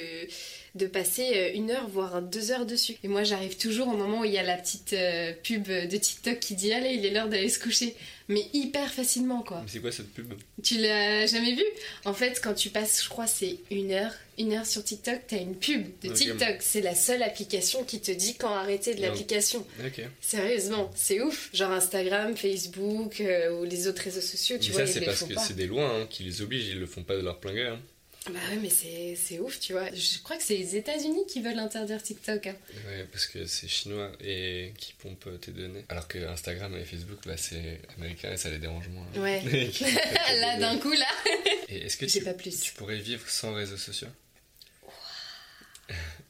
de 0.75 0.87
passer 0.87 1.31
euh, 1.35 1.51
une 1.53 1.71
heure, 1.71 1.87
voire 1.87 2.21
deux 2.21 2.51
heures 2.51 2.65
dessus. 2.65 2.95
Et 3.03 3.07
moi, 3.07 3.23
j'arrive 3.23 3.57
toujours 3.57 3.87
au 3.87 3.95
moment 3.95 4.21
où 4.21 4.25
il 4.25 4.31
y 4.31 4.37
a 4.37 4.43
la 4.43 4.57
petite 4.57 4.93
euh, 4.93 5.33
pub 5.43 5.67
de 5.67 5.97
TikTok 5.97 6.39
qui 6.39 6.55
dit 6.55 6.73
Allez, 6.81 6.95
il 6.95 7.05
est 7.05 7.11
l'heure 7.11 7.29
d'aller 7.29 7.49
se 7.49 7.59
coucher. 7.59 7.95
Mais 8.27 8.45
hyper 8.53 8.91
facilement, 8.93 9.41
quoi. 9.41 9.59
Mais 9.63 9.69
c'est 9.69 9.79
quoi 9.79 9.91
cette 9.91 10.13
pub 10.13 10.33
Tu 10.63 10.77
l'as 10.77 11.25
jamais 11.27 11.53
vu 11.53 11.63
En 12.05 12.13
fait, 12.13 12.39
quand 12.41 12.53
tu 12.53 12.69
passes, 12.69 13.03
je 13.03 13.09
crois, 13.09 13.27
c'est 13.27 13.57
une 13.71 13.91
heure, 13.91 14.13
une 14.37 14.53
heure 14.53 14.65
sur 14.65 14.83
TikTok, 14.83 15.19
t'as 15.27 15.37
une 15.41 15.55
pub 15.55 15.85
de 16.01 16.09
Ok. 16.09 16.15
TikTok. 16.15 16.57
C'est 16.61 16.79
la 16.81 16.95
seule 16.95 17.23
application 17.23 17.83
qui 17.83 17.99
te 17.99 18.11
dit 18.11 18.35
quand 18.35 18.53
arrêter 18.53 18.95
de 18.95 19.01
l'application. 19.01 19.65
Ok. 19.85 20.01
Sérieusement, 20.21 20.89
c'est 20.95 21.19
ouf. 21.21 21.49
Genre 21.53 21.71
Instagram, 21.71 22.37
Facebook 22.37 23.19
euh, 23.19 23.59
ou 23.59 23.65
les 23.65 23.87
autres 23.87 24.03
réseaux 24.03 24.21
sociaux, 24.21 24.57
tu 24.61 24.69
mais 24.69 24.77
vois, 24.77 24.87
ça, 24.87 24.93
c'est 24.93 25.01
parce 25.01 25.23
que 25.23 25.37
c'est 25.37 25.55
des 25.55 25.67
lois 25.67 25.89
hein, 25.93 26.07
qui 26.09 26.23
les 26.23 26.41
obligent, 26.41 26.69
ils 26.69 26.79
le 26.79 26.85
font 26.85 27.03
pas 27.03 27.15
de 27.17 27.21
leur 27.21 27.39
plein 27.39 27.53
gré. 27.53 27.67
hein. 27.67 27.79
Bah 28.27 28.33
ouais, 28.51 28.57
mais 28.61 28.69
c'est 28.69 29.39
ouf, 29.39 29.59
tu 29.59 29.73
vois. 29.73 29.91
Je 29.93 30.19
crois 30.19 30.37
que 30.37 30.43
c'est 30.43 30.55
les 30.55 30.75
États-Unis 30.75 31.25
qui 31.27 31.41
veulent 31.41 31.57
interdire 31.57 32.01
TikTok. 32.03 32.45
hein. 32.47 32.55
Ouais, 32.87 33.05
parce 33.11 33.25
que 33.25 33.47
c'est 33.47 33.67
chinois 33.67 34.11
et 34.23 34.73
qui 34.77 34.93
pompe 34.93 35.27
tes 35.41 35.51
données. 35.51 35.83
Alors 35.89 36.07
que 36.07 36.19
Instagram 36.19 36.77
et 36.77 36.85
Facebook, 36.85 37.17
bah, 37.25 37.35
c'est 37.35 37.81
américain 37.97 38.31
et 38.31 38.37
ça 38.37 38.51
les 38.51 38.59
dérange 38.59 38.87
moins. 38.89 39.07
Ouais. 39.17 39.41
Là, 40.39 40.59
d'un 40.59 40.77
coup, 40.77 40.91
là. 40.91 41.07
Et 41.67 41.77
est-ce 41.85 41.97
que 41.97 42.05
tu, 42.05 42.21
pas 42.23 42.35
plus. 42.35 42.59
tu 42.59 42.73
pourrais 42.73 42.99
vivre 42.99 43.27
sans 43.27 43.55
réseaux 43.55 43.77
sociaux? 43.77 44.09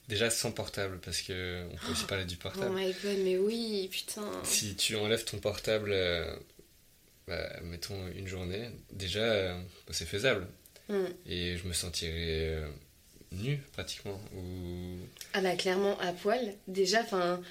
Déjà 0.08 0.30
sans 0.30 0.52
portable, 0.52 1.00
parce 1.00 1.22
que 1.22 1.66
on 1.72 1.76
peut 1.78 1.92
aussi 1.92 2.06
parler 2.06 2.26
du 2.26 2.36
Oh 2.40 2.44
portable. 2.44 2.76
my 2.76 2.94
god, 3.04 3.18
mais 3.24 3.38
oui, 3.38 3.88
putain. 3.92 4.30
Si 4.44 4.76
tu 4.76 4.96
enlèves 4.96 5.24
ton 5.26 5.38
portable, 5.40 5.92
euh, 5.94 6.36
bah, 7.28 7.60
mettons 7.64 8.08
une 8.16 8.28
journée, 8.28 8.70
déjà 8.92 9.20
euh, 9.20 9.62
bah, 9.88 9.94
c'est 9.94 10.06
faisable. 10.08 10.48
Hmm. 10.90 11.06
Et 11.28 11.58
je 11.58 11.68
me 11.68 11.74
sentirais 11.74 12.14
euh, 12.50 12.68
nu 13.32 13.58
pratiquement. 13.74 14.20
Ou... 14.36 14.98
Ah 15.34 15.42
bah 15.42 15.56
clairement, 15.56 15.98
à 16.00 16.12
poil. 16.14 16.54
Déjà, 16.68 17.02
enfin, 17.02 17.42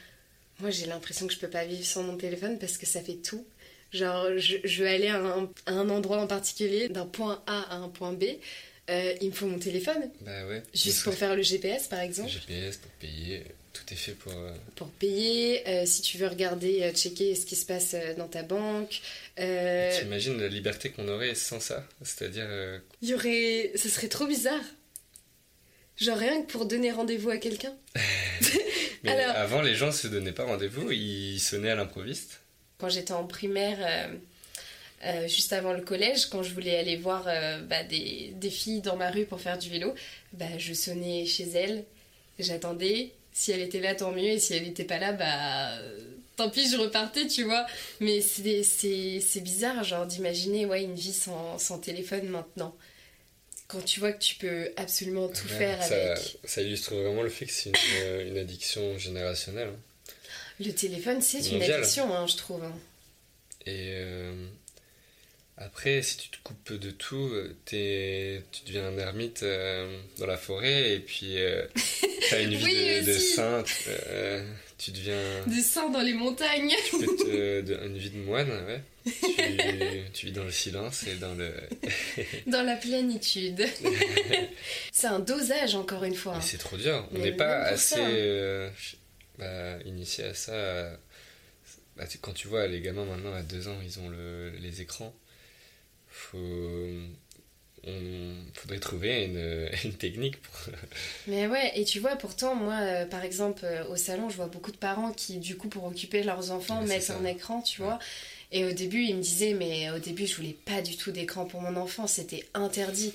moi 0.59 0.71
j'ai 0.71 0.87
l'impression 0.87 1.27
que 1.27 1.32
je 1.32 1.38
peux 1.38 1.49
pas 1.50 1.65
vivre 1.65 1.85
sans 1.85 2.03
mon 2.03 2.17
téléphone 2.17 2.59
parce 2.59 2.77
que 2.79 2.87
ça 2.87 3.00
fait 3.03 3.17
tout. 3.17 3.46
Genre, 3.93 4.27
je, 4.37 4.56
je 4.63 4.82
veux 4.82 4.89
aller 4.89 5.08
à 5.08 5.17
un, 5.20 5.51
à 5.67 5.72
un 5.72 5.89
endroit 5.91 6.19
en 6.20 6.27
particulier, 6.27 6.89
d'un 6.89 7.06
point 7.06 7.43
A 7.46 7.75
à 7.75 7.77
un 7.77 7.89
point 7.89 8.13
B. 8.13 8.25
euh, 8.89 9.15
il 9.20 9.29
me 9.29 9.32
faut 9.34 9.46
mon 9.46 9.58
téléphone, 9.58 10.10
Bah 10.20 10.46
ouais. 10.46 10.63
juste 10.75 11.03
pour 11.05 11.15
faire 11.15 11.34
le 11.34 11.43
GPS 11.43 11.89
par 11.89 12.01
exemple. 12.01 12.29
GPS, 12.31 12.77
pour 12.77 12.91
payer, 12.93 13.44
tout 13.72 13.82
est 13.93 13.96
fait 13.96 14.12
pour. 14.12 14.32
euh, 14.32 14.53
pour 14.77 14.89
payer, 14.91 15.67
euh, 15.69 15.86
si 15.86 16.03
tu 16.03 16.19
veux 16.19 16.27
regarder, 16.27 16.82
euh, 16.82 16.93
checker 16.93 17.34
ce 17.34 17.46
qui 17.46 17.56
se 17.56 17.67
passe 17.67 17.94
dans 18.19 18.29
ta 18.29 18.43
banque. 18.43 19.00
euh, 19.39 19.98
T'imagines 20.00 20.39
la 20.41 20.48
liberté 20.48 20.91
qu'on 20.91 21.08
aurait 21.08 21.34
sans 21.34 21.60
ça? 21.60 21.86
C'est-à-dire. 22.03 22.48
Il 23.03 23.08
y 23.10 23.15
aurait. 23.15 23.72
Ce 23.77 23.89
serait 23.89 24.08
trop 24.08 24.27
bizarre. 24.27 24.62
Genre 25.96 26.17
rien 26.17 26.43
que 26.43 26.50
pour 26.50 26.65
donner 26.67 26.91
rendez-vous 26.93 27.31
à 27.31 27.36
quelqu'un. 27.36 27.74
Mais 29.03 29.10
Alors- 29.12 29.36
avant, 29.36 29.62
les 29.62 29.74
gens 29.74 29.93
se 29.93 30.06
donnaient 30.08 30.32
pas 30.32 30.44
rendez-vous, 30.44 30.91
ils 30.93 31.39
sonnaient 31.41 31.70
à 31.70 31.74
l'improviste. 31.74 32.41
Quand 32.79 32.89
j'étais 32.89 33.12
en 33.12 33.24
primaire, 33.27 33.79
euh, 35.05 35.29
juste 35.29 35.53
avant 35.53 35.72
le 35.74 35.82
collège, 35.82 36.27
quand 36.27 36.43
je 36.43 36.53
voulais 36.55 36.77
aller 36.79 36.96
voir 36.96 37.24
euh, 37.29 37.60
bah, 37.62 37.82
des, 37.84 38.32
des 38.34 38.50
filles 38.50 38.81
dans 38.81 38.96
ma 38.96 39.10
rue 39.10 39.24
pour 39.27 39.41
faire 39.41 39.58
du 39.58 39.69
vélo, 39.70 39.94
bah, 40.32 40.46
je 40.58 40.72
sonnais 40.72 41.27
chez 41.27 41.48
elles, 41.50 41.84
j'attendais. 42.39 43.12
Si 43.41 43.53
elle 43.53 43.63
était 43.63 43.81
là, 43.81 43.94
tant 43.94 44.13
mieux. 44.13 44.25
Et 44.25 44.39
si 44.39 44.53
elle 44.53 44.65
n'était 44.65 44.85
pas 44.85 44.99
là, 44.99 45.13
bah. 45.15 45.79
euh, 45.79 45.99
Tant 46.37 46.51
pis, 46.51 46.70
je 46.70 46.77
repartais, 46.77 47.27
tu 47.27 47.44
vois. 47.44 47.65
Mais 48.01 48.20
c'est- 48.20 48.63
bizarre, 49.41 49.82
genre, 49.82 50.05
d'imaginer 50.06 50.67
ouais, 50.67 50.82
une 50.82 50.94
vie 50.94 51.13
sans, 51.15 51.59
sans 51.59 51.79
téléphone 51.79 52.29
maintenant. 52.29 52.77
Quand 53.67 53.82
tu 53.82 53.99
vois 54.01 54.13
que 54.13 54.23
tu 54.23 54.35
peux 54.35 54.70
absolument 54.77 55.29
tout 55.29 55.47
Ouais, 55.49 55.55
faire 55.59 55.82
ça, 55.82 56.13
avec. 56.13 56.39
ça 56.44 56.61
illustre 56.61 56.94
vraiment 56.94 57.23
le 57.23 57.31
fait 57.31 57.47
que 57.47 57.53
c'est 57.53 57.70
une, 57.70 57.77
euh, 58.05 58.29
une 58.29 58.37
addiction 58.39 58.99
générationnelle. 58.99 59.69
hein. 59.69 60.13
Le 60.65 60.73
téléphone, 60.73 61.23
c'est 61.23 61.39
une 61.51 61.63
addiction, 61.63 62.15
hein, 62.15 62.27
je 62.27 62.37
trouve. 62.37 62.63
hein. 62.63 62.75
Et 63.67 63.93
euh, 63.94 64.35
après, 65.62 66.00
si 66.02 66.17
tu 66.17 66.29
te 66.31 66.36
coupes 66.43 66.72
de 66.72 66.90
tout, 66.90 67.31
euh, 67.34 67.55
tu 68.50 68.64
deviens 68.67 68.86
un 68.88 68.96
ermite 68.98 69.43
euh, 69.43 70.00
dans 70.19 70.26
la 70.26 70.38
forêt 70.38 70.94
et 70.94 71.00
puis 71.00 71.36
euh, 71.38 71.64
t'as 72.31 72.40
une 72.43 72.55
vie 72.55 72.64
Oui, 72.64 72.74
de, 72.74 73.05
de 73.05 73.70
euh, 74.08 74.44
tu 74.79 74.90
deviens. 74.90 75.20
Des 75.46 75.60
seins 75.60 75.90
dans 75.90 76.00
les 76.00 76.14
montagnes. 76.14 76.74
Tu 76.88 76.98
peux 76.98 77.17
te- 77.17 77.60
de- 77.62 77.86
une 77.86 77.98
vie 77.98 78.08
de 78.10 78.17
moine, 78.19 78.48
ouais. 78.48 78.81
Tu, 79.05 79.12
tu 80.12 80.26
vis 80.26 80.32
dans 80.32 80.44
le 80.44 80.50
silence 80.50 81.05
et 81.06 81.14
dans 81.17 81.34
le. 81.34 81.52
Dans 82.46 82.62
la 82.62 82.76
plénitude. 82.76 83.67
c'est 84.93 85.06
un 85.06 85.19
dosage, 85.20 85.74
encore 85.74 86.05
une 86.05 86.14
fois. 86.14 86.40
C'est 86.40 86.58
trop 86.58 86.76
dur. 86.76 87.06
On 87.12 87.19
n'est 87.19 87.32
pas 87.32 87.62
assez. 87.64 88.70
bah, 89.38 89.79
initié 89.84 90.24
à 90.24 90.34
ça. 90.34 90.98
Bah, 91.96 92.05
quand 92.20 92.32
tu 92.32 92.48
vois 92.48 92.67
les 92.67 92.81
gamins 92.81 93.05
maintenant 93.05 93.34
à 93.34 93.43
2 93.43 93.69
ans, 93.69 93.79
ils 93.84 93.98
ont 94.00 94.08
le, 94.08 94.50
les 94.60 94.81
écrans. 94.81 95.14
Faut 96.10 96.38
on 97.86 98.34
faudrait 98.55 98.79
trouver 98.79 99.24
une, 99.24 99.70
une, 99.84 99.94
technique 99.94 100.40
pour... 100.40 100.55
Mais 101.26 101.46
ouais, 101.46 101.72
et 101.74 101.84
tu 101.84 102.00
vois, 102.00 102.17
pourtant, 102.17 102.55
moi, 102.55 102.74
euh, 102.74 103.06
par 103.06 103.24
exemple, 103.24 103.62
euh, 103.64 103.84
au 103.88 103.96
salon, 103.96 104.29
je 104.29 104.36
vois 104.36 104.46
beaucoup 104.46 104.72
de 104.72 104.76
parents 104.76 105.12
qui, 105.12 105.38
du 105.38 105.56
coup, 105.56 105.69
pour 105.69 105.84
occuper 105.84 106.22
leurs 106.22 106.50
enfants, 106.50 106.82
mettent 106.82 107.10
un 107.10 107.24
écran, 107.24 107.62
tu 107.62 107.82
vois. 107.82 107.98
Et 108.52 108.64
au 108.64 108.72
début, 108.72 109.02
ils 109.05 109.14
me 109.14 109.22
disaient, 109.22 109.55
mais 109.55 109.90
au 109.90 109.98
début, 109.98 110.26
je 110.26 110.36
voulais 110.36 110.56
pas 110.64 110.82
du 110.82 110.96
tout 110.96 111.12
d'écran 111.12 111.44
pour 111.44 111.60
mon 111.60 111.76
enfant, 111.76 112.06
c'était 112.06 112.46
interdit. 112.55 113.12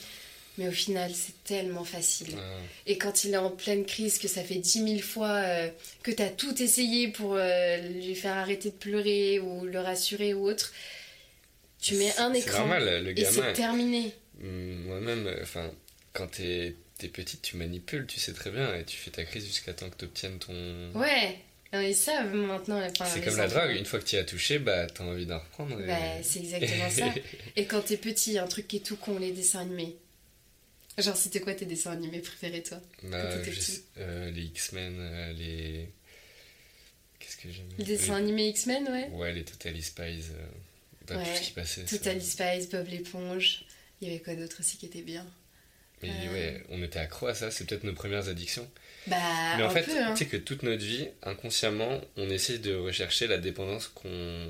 Mais 0.58 0.70
au 0.70 0.72
final, 0.72 1.12
c'est 1.14 1.44
tellement 1.44 1.84
facile. 1.84 2.34
Et 2.88 2.98
quand 2.98 3.26
il 3.26 3.34
est 3.34 3.38
en 3.38 3.50
pleine 3.50 3.84
crise, 3.84 4.18
que 4.18 4.30
ça 4.30 4.42
fait 4.42 4.56
dix 4.56 4.80
mille 4.80 5.04
fois 5.04 5.28
euh, 5.28 5.70
que 6.02 6.12
tu 6.12 6.24
as 6.24 6.30
tout 6.30 6.64
essayé 6.64 7.10
pour 7.10 7.36
lui 7.36 8.16
faire 8.16 8.38
arrêter 8.38 8.70
de 8.70 8.76
pleurer 8.76 9.40
ou 9.40 9.66
le 9.66 9.80
rassurer 9.80 10.34
ou 10.34 10.48
autre, 10.48 10.72
tu 11.86 11.96
mets 11.96 12.18
un 12.18 12.34
écran 12.34 12.60
normal, 12.60 13.04
le 13.04 13.12
gamin, 13.12 13.30
et 13.30 13.32
c'est 13.32 13.54
terminé. 13.54 14.14
Mm, 14.40 14.86
moi-même, 14.88 15.28
euh, 15.28 15.40
enfin, 15.44 15.70
quand 16.14 16.28
t'es 16.28 16.76
es 17.04 17.08
petite, 17.10 17.44
tu 17.44 17.58
manipules, 17.58 18.08
tu 18.08 18.20
sais 18.20 18.34
très 18.34 18.50
bien, 18.50 18.76
et 18.76 18.84
tu 18.86 18.98
fais 18.98 19.12
ta 19.12 19.24
crise 19.24 19.46
jusqu'à 19.46 19.74
temps 19.74 19.90
que 19.90 19.98
tu 19.98 20.06
obtiennes 20.06 20.40
ton. 20.40 20.54
Ouais, 20.96 21.38
ils 21.74 21.96
savent 21.96 22.34
maintenant. 22.34 22.82
c'est 23.06 23.22
comme 23.22 23.38
la 23.38 23.48
drogue, 23.48 23.76
une 23.78 23.86
fois 23.86 24.00
que 24.00 24.06
tu 24.06 24.18
as 24.18 24.24
touché, 24.24 24.58
bah 24.58 24.88
t'as 24.88 25.04
envie 25.04 25.28
d'en 25.28 25.38
reprendre. 25.38 25.78
Bah, 25.86 26.24
c'est 26.24 26.40
exactement 26.40 26.90
ça. 26.90 27.14
Et 27.56 27.66
quand 27.66 27.82
t'es 27.82 27.98
petit, 27.98 28.40
un 28.40 28.48
truc 28.48 28.68
qui 28.68 28.78
est 28.78 28.86
tout 28.86 28.98
con, 28.98 29.20
les 29.20 29.32
dessins 29.32 29.60
animés. 29.60 29.96
Genre, 30.98 31.18
c'était 31.18 31.42
quoi 31.42 31.54
tes 31.54 31.66
dessins 31.66 31.92
animés 31.92 32.20
préférés, 32.20 32.64
toi 32.64 32.80
bah, 33.04 33.18
euh, 33.98 34.32
Les 34.32 34.44
X-Men, 34.44 34.96
euh, 34.98 35.34
les. 35.34 35.90
Qu'est-ce 37.20 37.38
que 37.38 37.52
j'aime 37.52 37.68
Les 37.78 37.86
dessins 37.86 38.16
animés 38.16 38.48
X-Men, 38.48 38.88
ouais 38.88 39.10
Ouais, 39.12 39.34
les 39.34 39.44
Totally 39.44 39.84
Spies. 39.84 40.32
Bah, 41.08 41.18
ouais. 41.18 41.24
tout 41.24 41.36
ce 41.36 41.42
qui 41.42 41.52
passait. 41.52 42.68
Bob 42.72 42.88
l'éponge. 42.88 43.66
Il 44.02 44.08
y 44.08 44.12
avait 44.12 44.22
quoi 44.22 44.36
d'autre 44.36 44.58
aussi 44.60 44.78
qui 44.78 44.86
était 44.86 45.02
bien 45.02 45.26
Mais 46.02 46.10
euh. 46.10 46.34
ouais, 46.34 46.64
on 46.70 46.84
était 46.84 47.00
accro 47.00 47.28
à 47.28 47.34
ça, 47.34 47.50
c'est 47.52 47.66
peut-être 47.66 47.84
nos 47.84 47.94
premières 47.94 48.28
addictions. 48.28 48.70
Bah, 49.08 49.18
Mais 49.58 49.64
en 49.64 49.70
fait, 49.70 49.90
hein. 49.90 50.14
tu 50.14 50.24
sais 50.24 50.30
que 50.30 50.38
toute 50.38 50.64
notre 50.64 50.84
vie, 50.84 51.08
inconsciemment, 51.24 52.02
on 52.18 52.30
essaie 52.30 52.58
de 52.58 52.76
rechercher 52.76 53.28
la 53.28 53.38
dépendance 53.38 53.88
qu'on. 53.88 54.50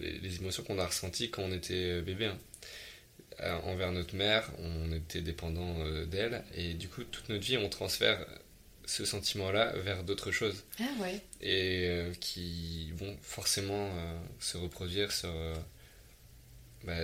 les, 0.00 0.36
émotions 0.36 0.62
qu'on 0.62 0.78
a 0.78 0.86
ressenties 0.86 1.30
quand 1.30 1.42
on 1.42 1.52
était 1.52 2.02
bébé. 2.02 2.26
Hein. 2.26 2.38
Euh, 3.40 3.58
envers 3.64 3.92
notre 3.92 4.14
mère, 4.14 4.50
on 4.58 4.92
était 4.92 5.22
dépendant 5.22 5.74
euh, 5.80 6.04
d'elle, 6.04 6.44
et 6.54 6.74
du 6.74 6.88
coup, 6.88 7.02
toute 7.02 7.28
notre 7.30 7.44
vie, 7.44 7.56
on 7.56 7.70
transfère 7.70 8.24
ce 8.84 9.04
sentiment-là 9.06 9.72
vers 9.78 10.04
d'autres 10.04 10.32
choses. 10.32 10.64
Ah 10.78 10.84
ouais. 11.00 11.22
Et 11.40 12.02
qui 12.20 12.92
vont 12.96 13.16
forcément 13.22 13.88
se 14.40 14.58
reproduire 14.58 15.12
sur 15.12 15.30
bah, 16.84 16.96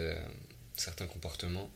certains 0.77 1.07
comportements 1.07 1.71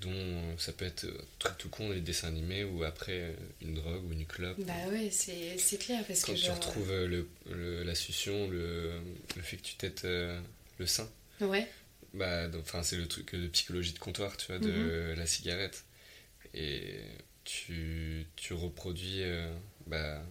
dont 0.00 0.10
euh, 0.12 0.54
ça 0.58 0.72
peut 0.72 0.84
être 0.84 1.04
euh, 1.04 1.18
truc 1.38 1.56
tout 1.58 1.68
con, 1.68 1.90
les 1.90 2.00
dessins 2.00 2.28
animés, 2.28 2.64
ou 2.64 2.84
après 2.84 3.20
euh, 3.20 3.32
une 3.62 3.74
drogue 3.74 4.04
ou 4.04 4.12
une 4.12 4.26
clope. 4.26 4.58
Bah 4.60 4.72
ouais, 4.90 5.10
c'est 5.10 5.78
clair. 5.78 6.04
Parce 6.06 6.24
Quand 6.24 6.34
que 6.34 6.38
tu 6.38 6.50
retrouves 6.50 6.92
le, 6.92 7.82
la 7.82 7.94
succion, 7.94 8.48
le, 8.48 8.92
le 9.36 9.42
fait 9.42 9.56
que 9.56 9.62
tu 9.62 9.74
têtes 9.76 10.04
le 10.04 10.86
sein. 10.86 11.08
Ouais. 11.40 11.68
Bah, 12.12 12.48
enfin, 12.60 12.82
c'est 12.82 12.96
le 12.96 13.08
truc 13.08 13.34
de 13.34 13.48
psychologie 13.48 13.92
de 13.92 13.98
comptoir, 13.98 14.36
tu 14.36 14.46
vois, 14.46 14.58
de 14.58 14.70
mhm. 14.70 15.14
la 15.14 15.26
cigarette. 15.26 15.84
Et 16.54 17.00
tu, 17.44 18.26
tu 18.36 18.52
reproduis 18.52 19.22
bah, 19.86 20.22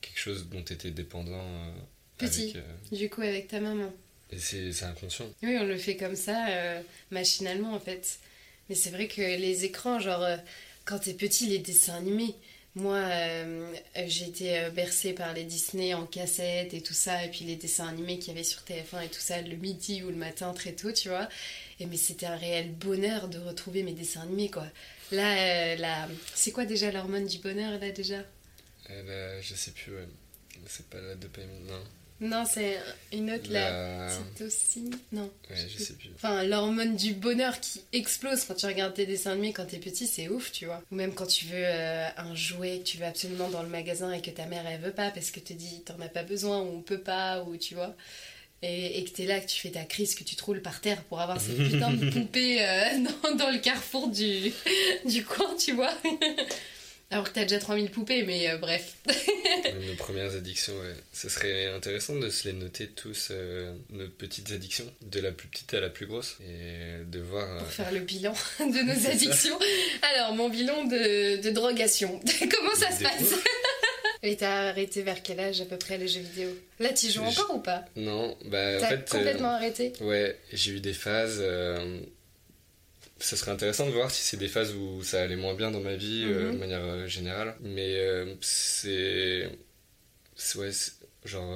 quelque 0.00 0.18
chose 0.18 0.48
dont 0.48 0.62
tu 0.62 0.72
étais 0.72 0.90
dépendant. 0.90 1.74
Petit, 2.18 2.54
du 2.92 3.08
coup, 3.08 3.22
avec 3.22 3.48
ta 3.48 3.60
maman. 3.60 3.92
C'est 4.38 4.84
inconscient. 4.84 5.26
Oui, 5.42 5.56
on 5.58 5.64
le 5.64 5.76
fait 5.76 5.96
comme 5.96 6.16
ça, 6.16 6.48
euh, 6.48 6.80
machinalement 7.10 7.74
en 7.74 7.80
fait. 7.80 8.18
Mais 8.68 8.74
c'est 8.74 8.90
vrai 8.90 9.08
que 9.08 9.20
les 9.20 9.64
écrans, 9.64 9.98
genre, 9.98 10.22
euh, 10.22 10.36
quand 10.84 11.00
t'es 11.00 11.14
petit, 11.14 11.46
les 11.46 11.58
dessins 11.58 11.96
animés. 11.96 12.34
Moi, 12.76 12.98
euh, 12.98 13.74
j'ai 14.06 14.26
été 14.26 14.68
bercée 14.72 15.12
par 15.12 15.34
les 15.34 15.42
Disney 15.42 15.92
en 15.92 16.06
cassette 16.06 16.72
et 16.72 16.80
tout 16.80 16.94
ça, 16.94 17.24
et 17.24 17.28
puis 17.28 17.44
les 17.44 17.56
dessins 17.56 17.88
animés 17.88 18.20
qu'il 18.20 18.28
y 18.28 18.30
avait 18.30 18.44
sur 18.44 18.60
TF1 18.60 19.06
et 19.06 19.08
tout 19.08 19.18
ça, 19.18 19.42
le 19.42 19.56
midi 19.56 20.04
ou 20.04 20.10
le 20.10 20.14
matin 20.14 20.52
très 20.52 20.72
tôt, 20.72 20.92
tu 20.92 21.08
vois. 21.08 21.28
Et 21.80 21.86
mais 21.86 21.96
c'était 21.96 22.26
un 22.26 22.36
réel 22.36 22.70
bonheur 22.70 23.26
de 23.26 23.40
retrouver 23.40 23.82
mes 23.82 23.92
dessins 23.92 24.20
animés, 24.20 24.50
quoi. 24.50 24.66
Là, 25.10 25.74
là 25.74 26.08
c'est 26.36 26.52
quoi 26.52 26.64
déjà 26.64 26.92
l'hormone 26.92 27.26
du 27.26 27.38
bonheur, 27.38 27.80
là, 27.80 27.90
déjà? 27.90 28.22
Je 28.88 29.54
sais 29.56 29.72
plus, 29.72 29.92
ouais. 29.92 30.06
C'est 30.68 30.86
pas 30.86 31.00
la 31.00 31.16
dopamine, 31.16 31.66
non. 31.66 31.82
Non, 32.20 32.44
c'est 32.44 32.78
une 33.12 33.30
autre, 33.30 33.50
la, 33.50 34.10
cytocine. 34.10 34.94
Non. 35.10 35.30
Ouais, 35.48 35.56
je 35.56 35.82
sais 35.82 35.94
plus. 35.94 36.10
Enfin, 36.14 36.44
l'hormone 36.44 36.94
du 36.94 37.14
bonheur 37.14 37.60
qui 37.60 37.80
explose 37.94 38.44
quand 38.44 38.54
tu 38.54 38.66
regardes 38.66 38.92
tes 38.92 39.06
dessins 39.06 39.32
animés 39.32 39.54
quand 39.54 39.64
t'es 39.64 39.78
petit, 39.78 40.06
c'est 40.06 40.28
ouf, 40.28 40.52
tu 40.52 40.66
vois. 40.66 40.82
Ou 40.92 40.96
même 40.96 41.14
quand 41.14 41.26
tu 41.26 41.46
veux 41.46 41.54
euh, 41.54 42.08
un 42.18 42.34
jouet 42.34 42.80
que 42.80 42.84
tu 42.84 42.98
veux 42.98 43.06
absolument 43.06 43.48
dans 43.48 43.62
le 43.62 43.70
magasin 43.70 44.12
et 44.12 44.20
que 44.20 44.30
ta 44.30 44.44
mère 44.44 44.66
elle 44.66 44.80
veut 44.80 44.92
pas 44.92 45.10
parce 45.10 45.30
que 45.30 45.40
te 45.40 45.54
dit 45.54 45.82
t'en 45.82 45.98
as 46.00 46.08
pas 46.08 46.22
besoin 46.22 46.60
ou 46.60 46.76
on 46.76 46.82
peut 46.82 47.00
pas, 47.00 47.42
ou 47.42 47.56
tu 47.56 47.74
vois. 47.74 47.96
Et, 48.62 48.98
et 48.98 49.04
que 49.04 49.10
t'es 49.10 49.24
là, 49.24 49.40
que 49.40 49.46
tu 49.46 49.58
fais 49.58 49.70
ta 49.70 49.84
crise, 49.84 50.14
que 50.14 50.24
tu 50.24 50.36
te 50.36 50.44
roules 50.44 50.60
par 50.60 50.82
terre 50.82 51.02
pour 51.04 51.20
avoir 51.20 51.40
cette 51.40 51.56
putain 51.56 51.90
de 51.90 52.10
poupée 52.12 52.62
euh, 52.62 52.84
dans, 53.22 53.34
dans, 53.36 53.50
le 53.50 53.58
carrefour 53.58 54.08
du, 54.08 54.52
du 55.06 55.24
coin, 55.24 55.56
tu 55.56 55.72
vois. 55.72 55.94
Alors 57.12 57.24
que 57.24 57.30
t'as 57.30 57.42
déjà 57.42 57.58
3000 57.58 57.90
poupées, 57.90 58.22
mais 58.22 58.48
euh, 58.48 58.58
bref. 58.58 58.94
nos 59.08 59.94
premières 59.96 60.32
addictions, 60.36 60.74
ouais. 60.74 60.94
Ce 61.12 61.28
serait 61.28 61.66
intéressant 61.66 62.14
de 62.14 62.30
se 62.30 62.46
les 62.46 62.54
noter 62.54 62.86
tous, 62.86 63.28
euh, 63.32 63.74
nos 63.90 64.06
petites 64.08 64.52
addictions, 64.52 64.86
de 65.02 65.18
la 65.18 65.32
plus 65.32 65.48
petite 65.48 65.74
à 65.74 65.80
la 65.80 65.90
plus 65.90 66.06
grosse, 66.06 66.38
et 66.40 67.04
de 67.04 67.18
voir... 67.18 67.58
Pour 67.58 67.66
euh, 67.66 67.70
faire 67.70 67.90
le 67.90 67.98
bilan 67.98 68.32
de 68.60 68.86
nos 68.86 69.10
addictions. 69.10 69.58
Alors, 70.14 70.34
mon 70.34 70.48
bilan 70.48 70.84
de, 70.84 71.42
de 71.42 71.50
drogation. 71.50 72.20
Comment 72.40 72.76
ça 72.76 72.92
se 72.92 73.02
passe 73.02 73.34
Et 74.22 74.36
t'as 74.36 74.68
arrêté 74.68 75.02
vers 75.02 75.20
quel 75.20 75.40
âge 75.40 75.60
à 75.60 75.64
peu 75.64 75.78
près 75.78 75.98
les 75.98 76.06
jeux 76.06 76.20
vidéo? 76.20 76.50
Là, 76.78 76.92
tu 76.92 77.10
joues 77.10 77.24
encore 77.24 77.56
ou 77.56 77.60
pas? 77.60 77.86
Non, 77.96 78.36
bah 78.44 78.76
en 78.80 78.86
fait... 78.86 79.08
complètement 79.10 79.50
arrêté? 79.50 79.94
Ouais, 80.00 80.38
j'ai 80.52 80.72
eu 80.72 80.80
des 80.80 80.92
phases 80.92 81.42
ça 83.20 83.36
serait 83.36 83.50
intéressant 83.50 83.86
de 83.86 83.92
voir 83.92 84.10
si 84.10 84.22
c'est 84.22 84.36
des 84.36 84.48
phases 84.48 84.74
où 84.74 85.02
ça 85.02 85.22
allait 85.22 85.36
moins 85.36 85.54
bien 85.54 85.70
dans 85.70 85.80
ma 85.80 85.94
vie 85.94 86.24
euh, 86.26 86.48
de 86.48 86.52
mhm. 86.52 86.58
manière 86.58 86.84
euh, 86.84 87.06
générale. 87.06 87.54
Mais 87.60 87.96
euh, 87.96 88.34
c'est. 88.40 89.48
Ouais, 90.56 90.70
genre 91.26 91.54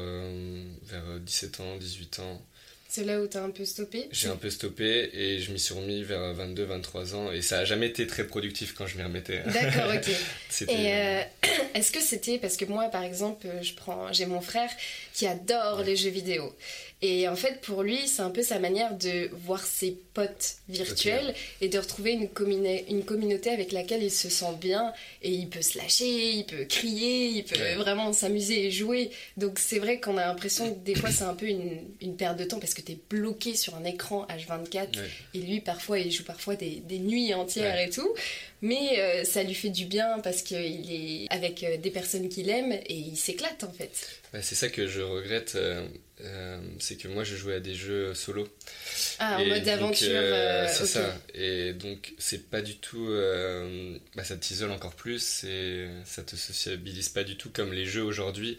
vers 0.83 1.21
17 1.21 1.61
ans, 1.61 1.76
18 1.76 2.18
ans. 2.18 2.42
C'est 2.87 3.02
là 3.02 3.21
où 3.21 3.26
t'as 3.26 3.42
un 3.42 3.50
peu 3.50 3.64
stoppé? 3.64 4.09
J'ai 4.12 4.28
un 4.28 4.37
peu 4.37 4.50
stoppé 4.50 5.11
et 5.14 5.40
je 5.40 5.50
m'y 5.52 5.59
suis 5.59 5.75
remis 5.75 6.04
vers 6.04 6.35
22, 6.35 6.64
23 6.64 7.14
ans 7.14 7.33
et 7.33 7.40
ça 7.40 7.61
a 7.61 7.64
jamais 7.64 7.87
été 7.87 8.06
très 8.06 8.25
productif 8.25 8.75
quand 8.75 8.87
je 8.87 8.99
m'y 8.99 9.02
remettais. 9.02 9.42
D'accord, 9.47 9.90
ok. 9.94 10.68
et 10.68 11.23
est-ce 11.75 11.90
que 11.90 12.00
c'était 12.00 12.38
parce 12.38 12.59
que 12.59 12.66
moi, 12.66 12.85
par 12.90 13.02
exemple, 13.02 13.47
je 13.62 13.73
prends, 13.73 14.12
j'ai 14.12 14.26
mon 14.26 14.42
frère 14.42 14.71
qui 15.14 15.26
adore 15.26 15.83
les 15.83 15.97
jeux 15.97 16.11
vidéo 16.11 16.54
et 17.06 17.28
en 17.28 17.37
fait, 17.37 17.61
pour 17.61 17.82
lui, 17.82 18.08
c'est 18.08 18.23
un 18.23 18.30
peu 18.30 18.42
sa 18.42 18.58
manière 18.58 18.96
de 18.96 19.28
voir 19.44 19.62
ses 19.62 19.94
potes 20.14 20.56
virtuels 20.70 21.34
et 21.61 21.68
de 21.68 21.78
retrouver 21.78 22.12
une, 22.12 22.30
une 22.88 23.04
communauté 23.04 23.50
avec 23.50 23.73
laquelle 23.73 24.02
il 24.02 24.11
se 24.11 24.30
sent 24.30 24.54
bien 24.58 24.90
et 25.20 25.30
il 25.30 25.50
peut 25.50 25.61
se 25.61 25.76
lâcher, 25.76 26.30
il 26.30 26.46
peut 26.46 26.64
crier, 26.64 27.26
il 27.26 27.44
peut 27.44 27.75
vraiment 27.76 28.14
s'amuser 28.14 28.64
et 28.64 28.70
jouer. 28.70 29.11
Donc 29.37 29.58
c'est 29.58 29.80
vrai 29.80 30.00
qu'on 30.00 30.16
a 30.16 30.25
l'impression 30.25 30.73
que 30.73 30.78
des 30.78 30.94
fois 30.94 31.11
c'est 31.11 31.25
un 31.25 31.34
peu 31.34 31.44
une, 31.44 31.78
une, 32.00 32.16
perte 32.16 32.38
de 32.38 32.44
temps 32.44 32.58
parce 32.58 32.73
que 32.73 32.80
tu 32.80 32.92
es 32.92 32.99
bloqué 33.11 33.54
sur 33.54 33.75
un 33.75 33.84
écran 33.84 34.26
H24 34.30 34.88
et 35.34 35.38
lui 35.38 35.61
parfois 35.61 35.99
il 35.99 36.11
joue 36.11 36.25
parfois 36.25 36.56
des, 36.56 36.76
des 36.87 37.00
nuits 37.00 37.34
entières 37.34 37.78
et 37.80 37.90
tout. 37.90 38.14
Mais 38.62 38.99
euh, 38.99 39.25
ça 39.25 39.42
lui 39.42 39.54
fait 39.54 39.68
du 39.68 39.84
bien 39.84 40.20
parce 40.20 40.40
qu'il 40.40 40.56
est 40.90 41.26
avec 41.28 41.62
euh, 41.64 41.76
des 41.76 41.90
personnes 41.90 42.30
qu'il 42.30 42.49
aime 42.49 42.73
et 42.73 42.94
il 42.94 43.16
s'éclate 43.16 43.62
en 43.62 43.70
fait. 43.70 44.23
c'est 44.40 44.54
ça 44.54 44.70
que 44.70 44.87
je 44.87 45.02
regrette. 45.02 45.52
Euh, 45.56 45.87
euh, 46.21 46.61
c'est 46.78 46.97
que 46.97 47.09
moi 47.09 47.25
je 47.25 47.35
jouais 47.35 47.54
à 47.54 47.61
des 47.61 47.75
jeux 47.75 48.14
solo. 48.14 48.47
Ah, 49.18 49.40
en 49.40 49.47
mode 49.47 49.66
aventure. 49.66 50.11
Euh, 50.12 50.68
c'est 50.73 50.87
ça. 50.87 51.16
Et 51.35 51.73
donc 51.73 52.14
c'est 52.18 52.50
pas 52.50 52.62
du 52.62 52.76
tout. 52.76 53.09
Euh, 53.09 53.99
bah, 54.14 54.23
ça 54.23 54.37
t'isole 54.37 54.71
encore 54.71 54.94
plus 54.94 55.44
et 55.44 55.88
ça 56.04 56.23
te 56.23 56.37
sociabilise 56.37 57.09
pas 57.09 57.25
du 57.25 57.37
tout 57.37 57.50
comme 57.50 57.73
les 57.73 57.85
jeux 57.85 58.02
aujourd'hui 58.02 58.59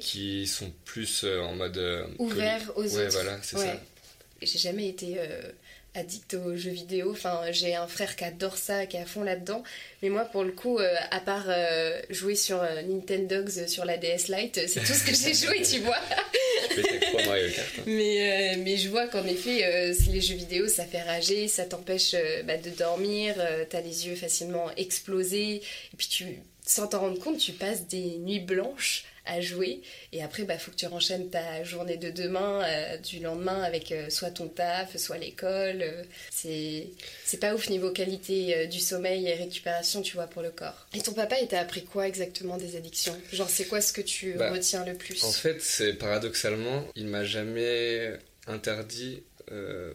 qui 0.00 0.46
sont 0.46 0.72
plus 0.84 1.24
en 1.24 1.54
mode. 1.54 1.78
Ouvert 2.18 2.72
aux 2.76 2.84
autres. 2.84 2.96
Ouais, 2.96 3.08
voilà, 3.08 3.38
c'est 3.42 3.58
ça. 3.58 3.80
J'ai 4.42 4.58
jamais 4.58 4.88
été 4.88 5.18
addict 5.96 6.34
aux 6.34 6.56
jeux 6.56 6.70
vidéo. 6.70 7.12
Enfin, 7.12 7.40
j'ai 7.50 7.74
un 7.74 7.86
frère 7.86 8.16
qui 8.16 8.24
adore 8.24 8.56
ça, 8.56 8.86
qui 8.86 8.96
est 8.96 9.00
à 9.00 9.06
fond 9.06 9.22
là-dedans. 9.22 9.62
Mais 10.02 10.08
moi, 10.08 10.24
pour 10.24 10.44
le 10.44 10.52
coup, 10.52 10.78
euh, 10.78 10.94
à 11.10 11.20
part 11.20 11.46
euh, 11.48 12.00
jouer 12.10 12.34
sur 12.34 12.62
euh, 12.62 12.82
Nintendo 12.82 13.44
sur 13.66 13.84
la 13.84 13.96
DS 13.96 14.28
Lite, 14.28 14.60
c'est 14.68 14.80
tout 14.80 14.92
ce 14.92 15.04
que 15.04 15.14
j'ai 15.14 15.34
joué, 15.46 15.62
tu 15.62 15.80
vois. 15.80 15.96
Hein. 15.96 16.22
mais, 17.86 18.56
mais 18.58 18.76
je 18.76 18.88
vois 18.88 19.06
qu'en 19.06 19.24
effet, 19.24 19.92
les 20.10 20.20
jeux 20.20 20.34
vidéo, 20.34 20.68
ça 20.68 20.84
fait 20.84 21.02
rager, 21.02 21.48
ça 21.48 21.64
t'empêche 21.64 22.14
bah, 22.44 22.56
de 22.56 22.70
dormir, 22.70 23.34
t'as 23.70 23.80
les 23.80 24.06
yeux 24.06 24.16
facilement 24.16 24.70
explosés, 24.76 25.56
et 25.56 25.96
puis 25.96 26.08
tu 26.08 26.24
sans 26.66 26.88
t'en 26.88 27.00
rendre 27.00 27.18
compte, 27.20 27.38
tu 27.38 27.52
passes 27.52 27.86
des 27.86 28.18
nuits 28.18 28.40
blanches 28.40 29.04
à 29.28 29.40
jouer. 29.40 29.82
Et 30.12 30.22
après, 30.22 30.44
bah, 30.44 30.56
faut 30.58 30.70
que 30.70 30.76
tu 30.76 30.86
renchaînes 30.86 31.30
ta 31.30 31.64
journée 31.64 31.96
de 31.96 32.10
demain, 32.10 32.62
euh, 32.64 32.96
du 32.98 33.18
lendemain, 33.18 33.60
avec 33.62 33.90
euh, 33.90 34.08
soit 34.10 34.30
ton 34.30 34.46
taf, 34.48 34.96
soit 34.96 35.18
l'école. 35.18 35.82
Euh, 35.82 36.02
c'est, 36.30 36.88
c'est 37.24 37.38
pas 37.40 37.54
ouf 37.54 37.68
niveau 37.70 37.90
qualité 37.90 38.66
du 38.68 38.78
sommeil 38.78 39.26
et 39.26 39.34
récupération, 39.34 40.02
tu 40.02 40.14
vois, 40.14 40.26
pour 40.28 40.42
le 40.42 40.50
corps. 40.50 40.86
Et 40.94 41.00
ton 41.00 41.12
papa, 41.12 41.38
il 41.40 41.48
t'a 41.48 41.58
appris 41.60 41.84
quoi 41.84 42.06
exactement 42.06 42.56
des 42.56 42.76
addictions? 42.76 43.16
Genre, 43.32 43.48
c'est 43.50 43.64
quoi 43.64 43.80
ce 43.80 43.92
que 43.92 44.00
tu 44.00 44.34
Bah, 44.34 44.52
retiens 44.52 44.84
le 44.84 44.94
plus? 44.94 45.24
En 45.24 45.32
fait, 45.32 45.60
c'est 45.60 45.94
paradoxalement, 45.94 46.84
il 46.94 47.06
m'a 47.06 47.24
jamais 47.24 48.12
interdit 48.46 49.22
euh, 49.50 49.92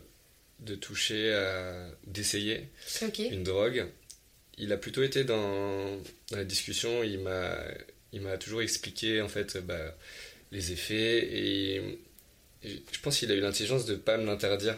de 0.59 0.75
toucher, 0.75 1.33
à- 1.33 1.87
d'essayer 2.05 2.67
une 3.17 3.43
drogue. 3.43 3.87
Il 4.57 4.73
a 4.73 4.77
plutôt 4.77 5.03
été 5.03 5.23
dans, 5.23 5.97
dans 6.31 6.37
la 6.37 6.45
discussion, 6.45 7.03
il 7.03 7.19
m'a, 7.19 7.57
il 8.13 8.21
m'a 8.21 8.37
toujours 8.37 8.61
expliqué 8.61 9.21
en 9.21 9.27
fait 9.27 9.57
bah, 9.57 9.95
les 10.51 10.71
effets 10.71 11.19
et, 11.19 11.75
et 12.63 12.83
je 12.91 12.99
pense 13.01 13.17
qu'il 13.17 13.31
a 13.31 13.35
eu 13.35 13.39
l'intelligence 13.39 13.85
de 13.85 13.95
pas 13.95 14.17
me 14.17 14.25
l'interdire. 14.25 14.77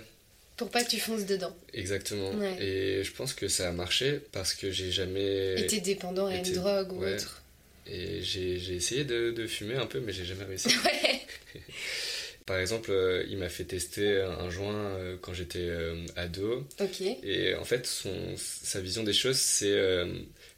Pour 0.58 0.70
pas 0.70 0.84
que 0.84 0.90
tu 0.90 1.00
fonces 1.00 1.26
dedans. 1.26 1.56
Exactement. 1.74 2.32
Ouais. 2.32 2.64
Et 2.64 3.04
je 3.04 3.12
pense 3.12 3.34
que 3.34 3.48
ça 3.48 3.70
a 3.70 3.72
marché 3.72 4.22
parce 4.32 4.54
que 4.54 4.72
j'ai 4.72 4.92
jamais. 4.92 5.66
T'es 5.68 5.80
dépendant 5.80 6.28
à 6.28 6.36
une 6.36 6.54
drogue 6.54 6.94
ou 6.94 7.00
ouais. 7.00 7.16
autre. 7.16 7.42
Et 7.88 8.22
j'ai 8.22 8.60
j'ai 8.60 8.76
essayé 8.76 9.04
de, 9.04 9.32
de 9.32 9.48
fumer 9.48 9.76
un 9.76 9.88
peu, 9.88 10.00
mais 10.00 10.14
j'ai 10.14 10.26
jamais 10.26 10.46
réussi. 10.46 10.70
Ouais. 10.86 11.22
Par 12.46 12.58
exemple, 12.58 12.92
euh, 12.92 13.24
il 13.30 13.38
m'a 13.38 13.48
fait 13.48 13.64
tester 13.64 14.22
un 14.22 14.50
joint 14.50 14.76
euh, 14.76 15.18
quand 15.22 15.34
j'étais 15.34 15.60
euh, 15.60 16.06
ado. 16.18 16.68
Ok. 16.80 17.02
Et 17.24 17.56
en 17.56 17.64
fait, 17.64 17.86
son, 17.86 18.36
sa 18.36 18.82
vision 18.82 19.04
des 19.04 19.14
choses, 19.14 19.38
c'est 19.38 19.78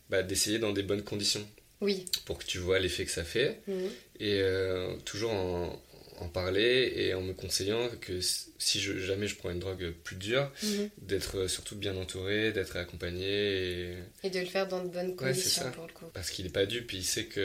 bah, 0.10 0.24
d'essayer 0.24 0.60
dans 0.60 0.72
des 0.72 0.84
bonnes 0.84 1.04
conditions 1.04 1.46
Oui. 1.82 2.06
pour 2.26 2.38
que 2.38 2.46
tu 2.46 2.58
vois 2.60 2.80
l'effet 2.80 3.06
que 3.06 3.12
ça 3.12 3.24
fait. 3.24 3.60
Mhm. 3.68 3.90
Et 4.20 4.40
euh, 4.42 4.96
toujours 5.06 5.32
en, 5.34 5.82
en 6.20 6.30
parler 6.30 6.94
et 6.96 7.14
en 7.14 7.22
me 7.22 7.34
conseillant 7.34 7.90
que 8.00 8.22
si 8.22 8.80
je, 8.80 8.98
jamais 9.00 9.28
je 9.28 9.36
prends 9.36 9.50
une 9.52 9.60
drogue 9.60 9.92
plus 10.06 10.16
dure, 10.16 10.50
Mhm. 10.64 10.90
d'être 11.02 11.48
surtout 11.48 11.76
bien 11.76 11.96
entouré, 11.98 12.54
d'être 12.54 12.78
accompagné. 12.78 13.26
Et... 13.28 13.94
Et 14.24 14.30
de 14.30 14.40
le 14.40 14.46
faire 14.46 14.68
dans 14.70 14.82
de 14.84 14.88
bonnes 14.88 15.10
Ouais, 15.10 15.16
conditions 15.16 15.64
ça. 15.64 15.70
pour 15.72 15.86
le 15.88 15.92
coup. 15.92 16.06
Parce 16.14 16.30
qu'il 16.30 16.46
n'est 16.46 16.52
pas 16.52 16.66
dupe, 16.66 16.94
il 16.94 17.04
sait 17.04 17.26
qu'à 17.26 17.42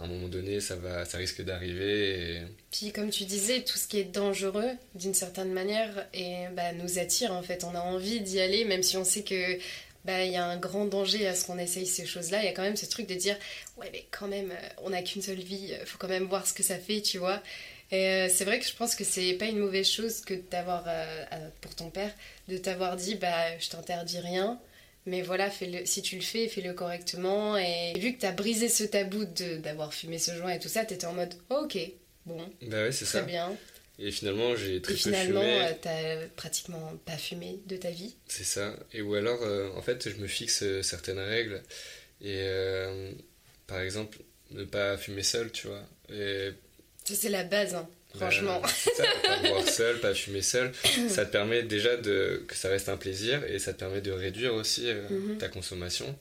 un 0.00 0.06
moment 0.06 0.28
donné, 0.28 0.60
ça, 0.60 0.76
va, 0.76 1.04
ça 1.04 1.18
risque 1.18 1.42
d'arriver. 1.42 2.36
Et... 2.36 2.42
Puis 2.70 2.92
comme 2.92 3.10
tu 3.10 3.24
disais, 3.24 3.62
tout 3.64 3.76
ce 3.76 3.88
qui 3.88 3.98
est 3.98 4.04
dangereux, 4.04 4.70
d'une 4.94 5.14
certaine 5.14 5.52
manière, 5.52 6.06
et 6.14 6.44
bah, 6.54 6.72
nous 6.72 6.98
attire 7.00 7.32
en 7.32 7.42
fait. 7.42 7.64
On 7.64 7.74
a 7.74 7.80
envie 7.80 8.20
d'y 8.20 8.38
aller, 8.40 8.64
même 8.64 8.84
si 8.84 8.96
on 8.96 9.04
sait 9.04 9.22
que 9.24 9.58
bah, 10.04 10.24
il 10.24 10.32
y 10.32 10.36
a 10.36 10.44
un 10.44 10.56
grand 10.58 10.84
danger 10.84 11.26
à 11.26 11.34
ce 11.34 11.44
qu'on 11.44 11.58
essaye 11.58 11.86
ces 11.86 12.06
choses-là. 12.06 12.40
Il 12.42 12.44
y 12.46 12.48
a 12.48 12.52
quand 12.52 12.62
même 12.62 12.76
ce 12.76 12.86
truc 12.86 13.06
de 13.06 13.14
dire, 13.14 13.36
ouais 13.78 13.88
mais 13.92 14.04
quand 14.10 14.28
même, 14.28 14.50
euh, 14.50 14.68
on 14.82 14.90
n'a 14.90 15.02
qu'une 15.02 15.22
seule 15.22 15.40
vie, 15.40 15.72
euh, 15.72 15.84
faut 15.86 15.98
quand 15.98 16.08
même 16.08 16.24
voir 16.24 16.46
ce 16.46 16.52
que 16.54 16.62
ça 16.62 16.78
fait, 16.78 17.00
tu 17.00 17.18
vois. 17.18 17.42
Et 17.90 18.06
euh, 18.08 18.28
c'est 18.34 18.44
vrai 18.44 18.58
que 18.58 18.66
je 18.66 18.74
pense 18.74 18.94
que 18.94 19.04
c'est 19.04 19.34
pas 19.34 19.44
une 19.46 19.58
mauvaise 19.58 19.88
chose 19.88 20.20
que 20.22 20.34
d'avoir, 20.50 20.84
euh, 20.88 21.24
pour 21.60 21.74
ton 21.74 21.90
père, 21.90 22.10
de 22.48 22.56
t'avoir 22.58 22.96
dit, 22.96 23.14
bah 23.16 23.58
je 23.58 23.68
t'interdis 23.68 24.18
rien. 24.18 24.58
Mais 25.06 25.20
voilà, 25.20 25.50
si 25.84 26.00
tu 26.00 26.16
le 26.16 26.22
fais, 26.22 26.48
fais-le 26.48 26.72
correctement. 26.72 27.58
Et 27.58 27.92
vu 27.98 28.14
que 28.14 28.20
tu 28.20 28.26
as 28.26 28.32
brisé 28.32 28.70
ce 28.70 28.84
tabou 28.84 29.26
de, 29.26 29.58
d'avoir 29.58 29.92
fumé 29.92 30.18
ce 30.18 30.34
joint 30.34 30.48
et 30.50 30.58
tout 30.58 30.68
ça, 30.70 30.86
tu 30.86 30.94
étais 30.94 31.06
en 31.06 31.12
mode, 31.12 31.34
oh, 31.50 31.60
ok, 31.64 31.76
bon, 32.24 32.38
Bah 32.62 32.84
ouais, 32.84 32.90
c'est 32.92 33.04
ça. 33.04 33.20
bien. 33.20 33.54
Et 33.98 34.10
finalement, 34.10 34.56
j'ai 34.56 34.82
très 34.82 34.92
Et 34.92 34.96
peu 34.96 35.02
finalement, 35.02 35.40
fumé. 35.40 35.62
euh, 35.66 35.72
t'as 35.80 36.26
pratiquement 36.34 36.92
pas 37.06 37.16
fumé 37.16 37.60
de 37.66 37.76
ta 37.76 37.90
vie. 37.90 38.14
C'est 38.26 38.42
ça. 38.44 38.74
Et 38.92 39.02
ou 39.02 39.14
alors, 39.14 39.40
euh, 39.42 39.70
en 39.76 39.82
fait, 39.82 40.08
je 40.10 40.16
me 40.16 40.26
fixe 40.26 40.62
euh, 40.62 40.82
certaines 40.82 41.20
règles. 41.20 41.62
Et 42.20 42.38
euh, 42.40 43.12
par 43.66 43.80
exemple, 43.80 44.18
ne 44.50 44.64
pas 44.64 44.96
fumer 44.96 45.22
seul, 45.22 45.52
tu 45.52 45.68
vois. 45.68 45.82
Et, 46.12 46.50
Ça, 47.04 47.14
c'est 47.14 47.28
la 47.28 47.44
base, 47.44 47.74
hein, 47.76 47.88
franchement. 48.16 48.60
bah, 48.60 48.68
c'est 48.74 48.94
ça, 48.94 49.04
pas 49.22 49.38
boire 49.48 49.68
seul, 49.68 50.00
pas 50.00 50.12
fumer 50.14 50.42
seul. 50.42 50.72
ça 51.08 51.24
te 51.24 51.30
permet 51.32 51.62
déjà 51.62 51.96
de, 51.96 52.42
que 52.48 52.56
ça 52.56 52.68
reste 52.70 52.88
un 52.88 52.96
plaisir 52.96 53.44
et 53.44 53.58
ça 53.60 53.72
te 53.74 53.78
permet 53.78 54.00
de 54.00 54.10
réduire 54.10 54.54
aussi 54.54 54.88
euh, 54.88 55.08
Mhm. 55.08 55.38
ta 55.38 55.48
consommation. 55.48 56.18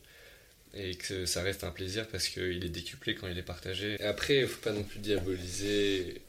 Et 0.76 0.96
que 0.96 1.28
ça 1.28 1.44
reste 1.44 1.64
un 1.64 1.70
plaisir 1.70 2.08
parce 2.08 2.28
qu'il 2.28 2.66
est 2.66 2.70
décuplé 2.70 3.14
quand 3.14 3.28
il 3.28 3.38
est 3.38 3.44
partagé. 3.44 4.00
Après, 4.02 4.38
il 4.40 4.48
faut 4.48 4.60
pas 4.62 4.72
non 4.72 4.82
plus 4.84 4.98
diaboliser. 5.00 6.22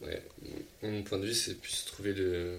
Ouais, 0.00 0.22
mon 0.82 1.02
point 1.02 1.18
de 1.18 1.26
vue, 1.26 1.34
c'est 1.34 1.54
plus 1.54 1.84
trouver 1.84 2.12
le, 2.12 2.58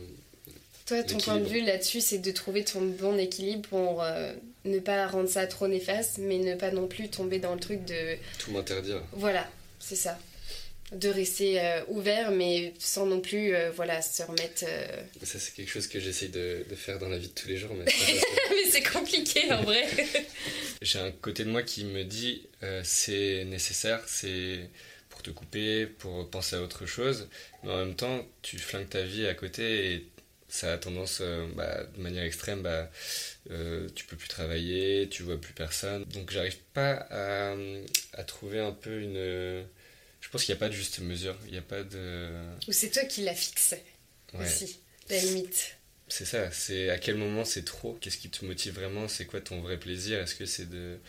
Toi, 0.86 1.04
ton 1.04 1.17
point 1.17 1.39
de 1.39 1.45
vue 1.45 1.62
là-dessus, 1.62 2.02
c'est 2.02 2.17
de 2.17 2.32
trouver 2.32 2.63
ton 2.63 2.82
bon 2.82 3.17
équilibre 3.17 3.67
pour 3.69 4.04
euh, 4.04 4.34
ne 4.65 4.80
pas 4.80 5.08
rendre 5.08 5.30
ça 5.30 5.45
trop 5.48 5.67
néfaste, 5.67 6.17
mais 6.19 6.38
ne 6.38 6.56
pas 6.56 6.71
non 6.71 6.88
plus 6.88 7.10
tomber 7.10 7.39
dans 7.39 7.54
le 7.54 7.60
truc 7.60 7.86
de. 7.86 8.15
tout 8.39 8.52
m'interdire. 8.52 9.02
Voilà, 9.13 9.50
c'est 9.80 9.95
ça. 9.95 10.17
De 10.91 11.10
rester 11.10 11.60
euh, 11.60 11.82
ouvert, 11.88 12.32
mais 12.32 12.74
sans 12.80 13.08
non 13.08 13.19
plus 13.19 13.56
euh, 13.56 13.71
voilà, 13.71 14.02
se 14.02 14.21
remettre. 14.24 14.65
Ça, 15.24 15.39
c'est 15.39 15.54
quelque 15.56 15.71
chose 15.71 15.88
que 15.88 16.00
j'essaye 16.00 16.30
de, 16.30 16.63
de 16.69 16.76
faire 16.76 17.00
dans 17.00 17.10
la 17.10 17.17
vie 17.17 17.28
de 17.28 17.34
tous 17.34 17.48
les 17.48 17.58
jours. 17.58 17.71
Mais 17.74 17.86
mais 18.52 18.69
c'est 18.69 18.84
compliqué 18.84 19.52
en 19.52 19.63
vrai. 19.63 19.86
J'ai 20.82 21.00
un 21.00 21.12
côté 21.12 21.43
de 21.43 21.50
moi 21.50 21.63
qui 21.63 21.86
me 21.86 22.04
dit 22.04 22.43
c'est 22.84 23.45
nécessaire, 23.45 24.02
c'est 24.08 24.69
te 25.25 25.31
couper, 25.31 25.88
pour 25.88 26.29
penser 26.29 26.55
à 26.55 26.61
autre 26.61 26.85
chose. 26.85 27.27
Mais 27.63 27.71
en 27.71 27.77
même 27.77 27.95
temps, 27.95 28.25
tu 28.41 28.57
flingues 28.59 28.89
ta 28.89 29.03
vie 29.03 29.25
à 29.27 29.33
côté 29.33 29.93
et 29.93 30.07
ça 30.47 30.73
a 30.73 30.77
tendance, 30.77 31.19
euh, 31.21 31.47
bah, 31.55 31.83
de 31.95 32.01
manière 32.01 32.23
extrême, 32.23 32.61
bah, 32.61 32.89
euh, 33.51 33.89
tu 33.95 34.05
peux 34.05 34.15
plus 34.15 34.27
travailler, 34.29 35.07
tu 35.09 35.23
vois 35.23 35.39
plus 35.39 35.53
personne. 35.53 36.05
Donc 36.05 36.31
j'arrive 36.31 36.57
pas 36.73 37.07
à, 37.09 37.55
à 38.13 38.23
trouver 38.23 38.59
un 38.59 38.71
peu 38.71 39.01
une. 39.01 39.65
Je 40.21 40.29
pense 40.29 40.43
qu'il 40.43 40.53
n'y 40.53 40.57
a 40.57 40.59
pas 40.59 40.69
de 40.69 40.73
juste 40.73 40.99
mesure. 40.99 41.38
Il 41.45 41.51
n'y 41.51 41.57
a 41.57 41.61
pas 41.61 41.83
de. 41.83 42.29
Ou 42.67 42.71
c'est 42.71 42.89
toi 42.89 43.03
qui 43.05 43.23
la 43.23 43.33
fixes 43.33 43.75
Ouais. 44.33 44.45
aussi, 44.45 44.79
la 45.09 45.19
limite. 45.19 45.77
C'est 46.07 46.25
ça, 46.25 46.51
c'est 46.51 46.89
à 46.89 46.99
quel 46.99 47.15
moment 47.15 47.45
c'est 47.45 47.63
trop, 47.65 47.93
qu'est-ce 47.99 48.17
qui 48.17 48.29
te 48.29 48.45
motive 48.45 48.75
vraiment, 48.75 49.07
c'est 49.07 49.25
quoi 49.25 49.41
ton 49.41 49.61
vrai 49.61 49.77
plaisir, 49.79 50.19
est-ce 50.19 50.35
que 50.35 50.45
c'est 50.45 50.69
de 50.69 50.99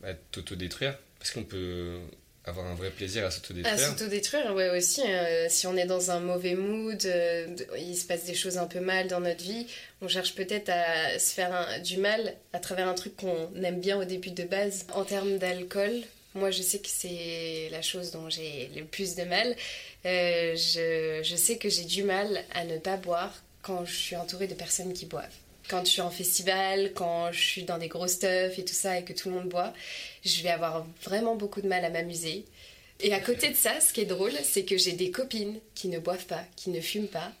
bah, 0.00 0.14
t'autodétruire? 0.32 0.98
Parce 1.18 1.30
qu'on 1.30 1.44
peut 1.44 2.00
avoir 2.46 2.66
un 2.66 2.74
vrai 2.74 2.90
plaisir 2.90 3.24
à 3.24 3.26
À 3.26 3.30
s'autodétruire. 3.30 3.78
s'autodétruire, 3.78 4.54
ouais, 4.54 4.70
aussi. 4.76 5.02
euh, 5.04 5.46
si 5.48 5.66
on 5.66 5.76
est 5.76 5.84
dans 5.86 6.10
un 6.10 6.20
mauvais 6.20 6.54
mood, 6.54 7.04
euh, 7.04 7.46
il 7.78 7.96
se 7.96 8.06
passe 8.06 8.24
des 8.24 8.34
choses 8.34 8.56
un 8.58 8.66
peu 8.66 8.80
mal 8.80 9.08
dans 9.08 9.20
notre 9.20 9.42
vie, 9.42 9.66
on 10.00 10.08
cherche 10.08 10.34
peut-être 10.34 10.68
à 10.68 11.18
se 11.18 11.32
faire 11.34 11.80
du 11.82 11.96
mal 11.96 12.34
à 12.52 12.58
travers 12.58 12.86
un 12.88 12.94
truc 12.94 13.16
qu'on 13.16 13.50
aime 13.62 13.80
bien 13.80 13.98
au 13.98 14.04
début 14.04 14.30
de 14.30 14.44
base. 14.44 14.86
En 14.94 15.04
termes 15.04 15.38
d'alcool, 15.38 15.92
moi 16.34 16.50
je 16.50 16.62
sais 16.62 16.78
que 16.78 16.88
c'est 16.88 17.68
la 17.72 17.82
chose 17.82 18.10
dont 18.12 18.30
j'ai 18.30 18.70
le 18.76 18.84
plus 18.84 19.14
de 19.16 19.24
mal. 19.24 19.56
Euh, 20.04 20.54
je, 20.54 21.20
je 21.24 21.36
sais 21.36 21.56
que 21.56 21.68
j'ai 21.68 21.84
du 21.84 22.04
mal 22.04 22.44
à 22.54 22.64
ne 22.64 22.78
pas 22.78 22.96
boire 22.96 23.34
quand 23.62 23.84
je 23.84 23.94
suis 23.96 24.14
entourée 24.16 24.46
de 24.46 24.54
personnes 24.54 24.92
qui 24.92 25.06
boivent. 25.06 25.24
Quand 25.68 25.84
je 25.84 25.90
suis 25.90 26.00
en 26.00 26.10
festival, 26.10 26.92
quand 26.94 27.32
je 27.32 27.40
suis 27.40 27.62
dans 27.64 27.78
des 27.78 27.88
gros 27.88 28.06
stuff 28.06 28.58
et 28.58 28.64
tout 28.64 28.74
ça 28.74 28.98
et 28.98 29.04
que 29.04 29.12
tout 29.12 29.28
le 29.28 29.34
monde 29.34 29.48
boit, 29.48 29.72
je 30.24 30.42
vais 30.42 30.50
avoir 30.50 30.86
vraiment 31.02 31.34
beaucoup 31.36 31.60
de 31.60 31.68
mal 31.68 31.84
à 31.84 31.90
m'amuser. 31.90 32.44
Et 33.00 33.12
à 33.12 33.20
côté 33.20 33.48
de 33.50 33.56
ça, 33.56 33.80
ce 33.80 33.92
qui 33.92 34.00
est 34.00 34.06
drôle, 34.06 34.32
c'est 34.42 34.64
que 34.64 34.78
j'ai 34.78 34.92
des 34.92 35.10
copines 35.10 35.58
qui 35.74 35.88
ne 35.88 35.98
boivent 35.98 36.26
pas, 36.26 36.44
qui 36.56 36.70
ne 36.70 36.80
fument 36.80 37.08
pas. 37.08 37.32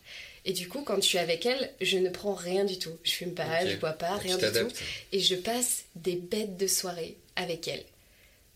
Et 0.44 0.52
du 0.52 0.68
coup, 0.68 0.82
quand 0.82 0.96
je 0.96 1.06
suis 1.06 1.18
avec 1.18 1.46
elles, 1.46 1.72
je 1.80 1.98
ne 1.98 2.08
prends 2.10 2.34
rien 2.34 2.64
du 2.64 2.78
tout. 2.78 2.96
Je 3.04 3.12
fume 3.12 3.34
pas, 3.34 3.44
Ok. 3.62 3.68
je 3.68 3.76
bois 3.76 3.92
pas, 3.92 4.12
Donc, 4.12 4.22
rien 4.22 4.36
du 4.36 4.44
tout. 4.44 4.68
Et 5.12 5.20
je 5.20 5.34
passe 5.34 5.84
des 5.94 6.16
bêtes 6.16 6.56
de 6.56 6.66
soirée 6.66 7.16
avec 7.36 7.68
elles. 7.68 7.84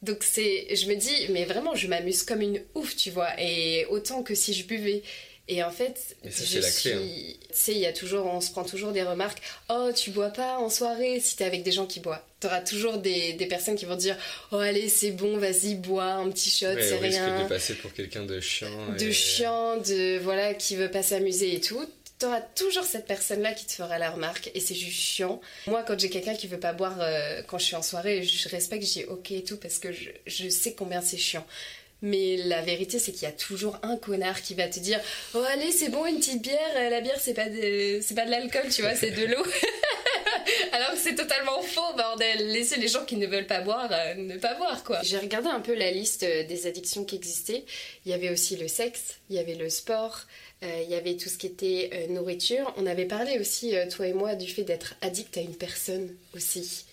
Donc 0.03 0.23
c'est, 0.23 0.75
je 0.75 0.87
me 0.87 0.95
dis, 0.95 1.27
mais 1.31 1.45
vraiment, 1.45 1.75
je 1.75 1.87
m'amuse 1.87 2.23
comme 2.23 2.41
une 2.41 2.63
ouf, 2.75 2.97
tu 2.97 3.11
vois. 3.11 3.31
Et 3.41 3.87
autant 3.87 4.23
que 4.23 4.35
si 4.35 4.53
je 4.55 4.65
buvais. 4.65 5.03
Et 5.53 5.65
en 5.65 5.71
fait, 5.73 6.17
Et 6.25 6.31
ça, 6.31 6.45
je 6.45 6.49
c'est 6.49 6.61
la 6.61 6.71
suis... 6.71 6.91
clé, 6.91 6.93
hein. 7.01 7.37
Tu 7.51 7.57
sais, 7.59 7.73
il 7.73 7.79
y 7.79 7.87
a 7.87 7.93
toujours, 7.93 8.25
on 8.27 8.41
se 8.41 8.53
prend 8.53 8.63
toujours 8.63 8.93
des 8.93 9.03
remarques. 9.03 9.43
Oh, 9.69 9.91
tu 9.95 10.11
bois 10.11 10.29
pas 10.31 10.59
en 10.59 10.71
soirée? 10.71 11.19
Si 11.19 11.35
t'es 11.35 11.45
avec 11.45 11.65
des 11.65 11.73
gens 11.73 11.87
qui 11.87 11.99
boivent. 11.99 12.23
T'auras 12.39 12.61
toujours 12.61 12.99
des, 12.99 13.33
des 13.33 13.47
personnes 13.47 13.75
qui 13.75 13.85
vont 13.85 13.97
dire, 13.97 14.17
oh 14.53 14.57
allez, 14.57 14.89
c'est 14.89 15.11
bon, 15.11 15.37
vas-y, 15.39 15.75
bois 15.75 16.05
un 16.05 16.31
petit 16.31 16.51
shot, 16.51 16.67
Ouais, 16.69 16.83
c'est 16.83 16.95
au 16.95 16.99
risque 17.01 17.19
rien 17.19 17.43
de 17.43 17.49
passer 17.49 17.75
pour 17.75 17.93
quelqu'un 17.93 18.23
de 18.25 18.39
chiant. 18.41 18.71
de 18.97 19.05
et- 19.07 19.13
chiant, 19.13 19.77
de 19.79 20.19
voilà, 20.21 20.55
qui 20.55 20.77
veut 20.77 20.91
pas 20.91 21.03
s'amuser 21.03 21.55
et 21.57 21.61
tout, 21.61 21.85
t'auras 22.21 22.41
toujours 22.41 22.85
cette 22.85 23.07
personne-là 23.07 23.53
qui 23.53 23.67
te 23.67 23.73
fera 23.73 23.99
la 23.99 24.11
remarque 24.11 24.51
et 24.55 24.61
c'est 24.61 24.75
juste 24.77 25.01
chiant. 25.01 25.41
Moi, 25.67 25.83
quand 25.83 25.99
j'ai 25.99 26.11
quelqu'un 26.11 26.35
qui 26.35 26.47
veut 26.47 26.61
pas 26.61 26.73
boire 26.73 26.97
euh, 27.01 27.43
quand 27.49 27.59
je 27.59 27.65
suis 27.65 27.77
en 27.77 27.83
soirée, 27.83 28.23
je 28.23 28.49
respecte, 28.49 28.87
je 28.87 28.93
dis 28.93 29.05
ok 29.07 29.33
et 29.33 29.43
tout 29.43 29.57
parce 29.57 29.79
que 29.81 29.91
je, 29.93 30.11
je 30.27 30.49
sais 30.49 30.75
combien 30.75 31.01
c'est 31.03 31.17
chiant. 31.19 31.45
Mais 32.03 32.39
la 32.39 32.63
vérité, 32.63 32.99
c'est 32.99 33.13
qu'il 33.13 33.23
y 33.23 33.27
a 33.27 33.33
toujours 33.33 33.79
un 33.83 33.97
connard 33.97 34.41
qui 34.43 34.55
va 34.55 34.69
te 34.69 34.79
dire 34.81 35.01
Oh, 35.35 35.43
allez, 35.53 35.71
c'est 35.71 35.91
bon, 35.91 36.07
une 36.07 36.17
petite 36.19 36.41
bière. 36.43 36.59
euh, 36.77 36.89
La 36.91 37.01
bière, 37.01 37.19
c'est 37.21 37.35
pas 37.35 37.49
de, 37.49 38.01
c'est 38.03 38.15
pas 38.15 38.25
de 38.25 38.31
l'alcool, 38.31 38.69
tu 38.71 38.81
vois, 38.83 38.95
c'est 38.95 39.11
de 39.11 39.27
l'eau. 39.27 39.45
Alors 40.73 40.93
que 40.93 40.99
c'est 40.99 41.15
totalement 41.15 41.61
faux, 41.63 41.95
bordel. 41.97 42.49
Laissez 42.53 42.77
les 42.79 42.89
gens 42.89 43.05
qui 43.05 43.17
ne 43.17 43.27
veulent 43.27 43.47
pas 43.47 43.61
boire 43.61 43.91
euh, 43.93 44.15
ne 44.15 44.37
pas 44.39 44.55
boire, 44.55 44.83
quoi. 44.85 45.01
J'ai 45.03 45.19
regardé 45.19 45.49
un 45.49 45.61
peu 45.61 45.75
la 45.75 45.91
liste 45.91 46.23
euh, 46.23 46.45
des 46.45 46.67
addictions 46.67 47.05
qui 47.05 47.17
existaient. 47.17 47.65
Il 48.07 48.11
y 48.11 48.15
avait 48.15 48.31
aussi 48.31 48.57
le 48.57 48.69
sexe, 48.69 49.17
il 49.29 49.37
y 49.37 49.39
avait 49.39 49.55
le 49.55 49.69
sport, 49.69 50.23
il 50.63 50.91
y 50.91 50.95
avait 50.95 51.17
tout 51.17 51.29
ce 51.31 51.39
qui 51.39 51.47
était 51.47 52.07
nourriture. 52.11 52.73
On 52.77 52.85
avait 52.87 53.07
parlé 53.07 53.39
aussi, 53.39 53.73
toi 53.91 54.07
et 54.07 54.13
moi, 54.13 54.35
du 54.35 54.47
fait 54.47 54.63
d'être 54.63 54.95
addict 55.01 55.37
à 55.39 55.41
une 55.41 55.55
personne 55.57 56.15
aussi. 56.35 56.85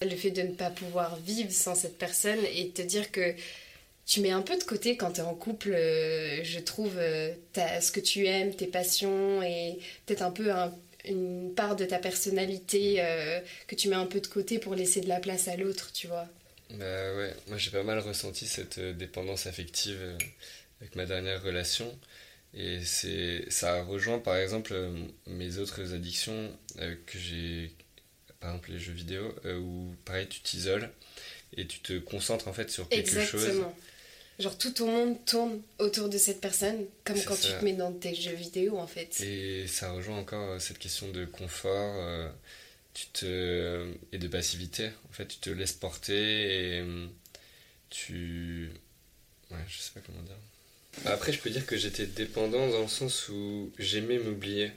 Le 0.00 0.14
fait 0.14 0.30
de 0.30 0.42
ne 0.42 0.52
pas 0.52 0.70
pouvoir 0.70 1.16
vivre 1.16 1.50
sans 1.50 1.74
cette 1.74 1.98
personne 1.98 2.38
et 2.54 2.68
te 2.68 2.82
dire 2.82 3.10
que 3.10 3.34
tu 4.06 4.20
mets 4.20 4.30
un 4.30 4.42
peu 4.42 4.56
de 4.56 4.62
côté 4.62 4.96
quand 4.96 5.12
tu 5.12 5.20
es 5.20 5.24
en 5.24 5.34
couple, 5.34 5.72
euh, 5.72 6.42
je 6.44 6.60
trouve, 6.60 6.96
euh, 6.96 7.34
ce 7.54 7.90
que 7.90 8.00
tu 8.00 8.24
aimes, 8.26 8.54
tes 8.54 8.68
passions 8.68 9.42
et 9.42 9.78
peut-être 10.06 10.22
un 10.22 10.30
peu 10.30 10.50
une 11.04 11.52
part 11.54 11.74
de 11.74 11.84
ta 11.84 11.98
personnalité 11.98 12.98
euh, 13.00 13.40
que 13.66 13.74
tu 13.74 13.88
mets 13.88 13.96
un 13.96 14.06
peu 14.06 14.20
de 14.20 14.26
côté 14.28 14.60
pour 14.60 14.76
laisser 14.76 15.00
de 15.00 15.08
la 15.08 15.18
place 15.18 15.48
à 15.48 15.56
l'autre, 15.56 15.90
tu 15.92 16.06
vois. 16.06 16.28
Bah 16.70 17.16
ouais, 17.16 17.34
moi 17.48 17.58
j'ai 17.58 17.70
pas 17.70 17.82
mal 17.82 17.98
ressenti 17.98 18.46
cette 18.46 18.78
dépendance 18.78 19.46
affective 19.46 19.98
avec 20.80 20.94
ma 20.94 21.04
dernière 21.04 21.42
relation. 21.42 21.92
Et 22.54 22.80
c'est 22.84 23.44
ça 23.50 23.82
rejoint 23.82 24.18
par 24.18 24.36
exemple 24.36 24.74
mes 25.26 25.58
autres 25.58 25.94
addictions 25.94 26.50
que 26.76 27.18
j'ai, 27.18 27.70
par 28.40 28.50
exemple 28.50 28.70
les 28.70 28.78
jeux 28.78 28.92
vidéo, 28.92 29.34
où 29.44 29.94
pareil 30.04 30.26
tu 30.28 30.40
t'isoles 30.40 30.90
et 31.56 31.66
tu 31.66 31.80
te 31.80 31.98
concentres 31.98 32.48
en 32.48 32.52
fait 32.52 32.70
sur 32.70 32.88
quelque 32.88 33.10
Exactement. 33.10 33.42
chose 33.42 33.62
Genre 34.38 34.58
tout 34.58 34.70
ton 34.70 34.86
monde 34.86 35.24
tourne 35.24 35.62
autour 35.78 36.10
de 36.10 36.18
cette 36.18 36.42
personne, 36.42 36.84
comme 37.04 37.18
quand 37.22 37.36
tu 37.36 37.48
te 37.48 37.64
mets 37.64 37.72
dans 37.72 37.92
tes 37.92 38.14
jeux 38.14 38.34
vidéo 38.34 38.76
en 38.78 38.86
fait. 38.86 39.18
Et 39.22 39.66
ça 39.66 39.92
rejoint 39.92 40.18
encore 40.18 40.50
euh, 40.50 40.58
cette 40.58 40.78
question 40.78 41.08
de 41.10 41.24
confort 41.24 41.94
euh, 42.02 42.28
tu 42.92 43.06
te... 43.06 43.94
et 44.12 44.18
de 44.18 44.28
passivité. 44.28 44.90
En 45.08 45.12
fait, 45.12 45.26
tu 45.26 45.38
te 45.38 45.48
laisses 45.48 45.72
porter 45.72 46.12
et 46.12 46.80
euh, 46.80 47.06
tu. 47.88 48.70
Ouais, 49.50 49.56
je 49.68 49.78
sais 49.78 49.92
pas 49.94 50.00
comment 50.04 50.22
dire. 50.22 50.36
Après, 51.06 51.32
je 51.32 51.38
peux 51.40 51.50
dire 51.50 51.64
que 51.64 51.78
j'étais 51.78 52.06
dépendant 52.06 52.68
dans 52.68 52.82
le 52.82 52.88
sens 52.88 53.30
où 53.30 53.72
j'aimais 53.78 54.18
m'oublier. 54.18 54.70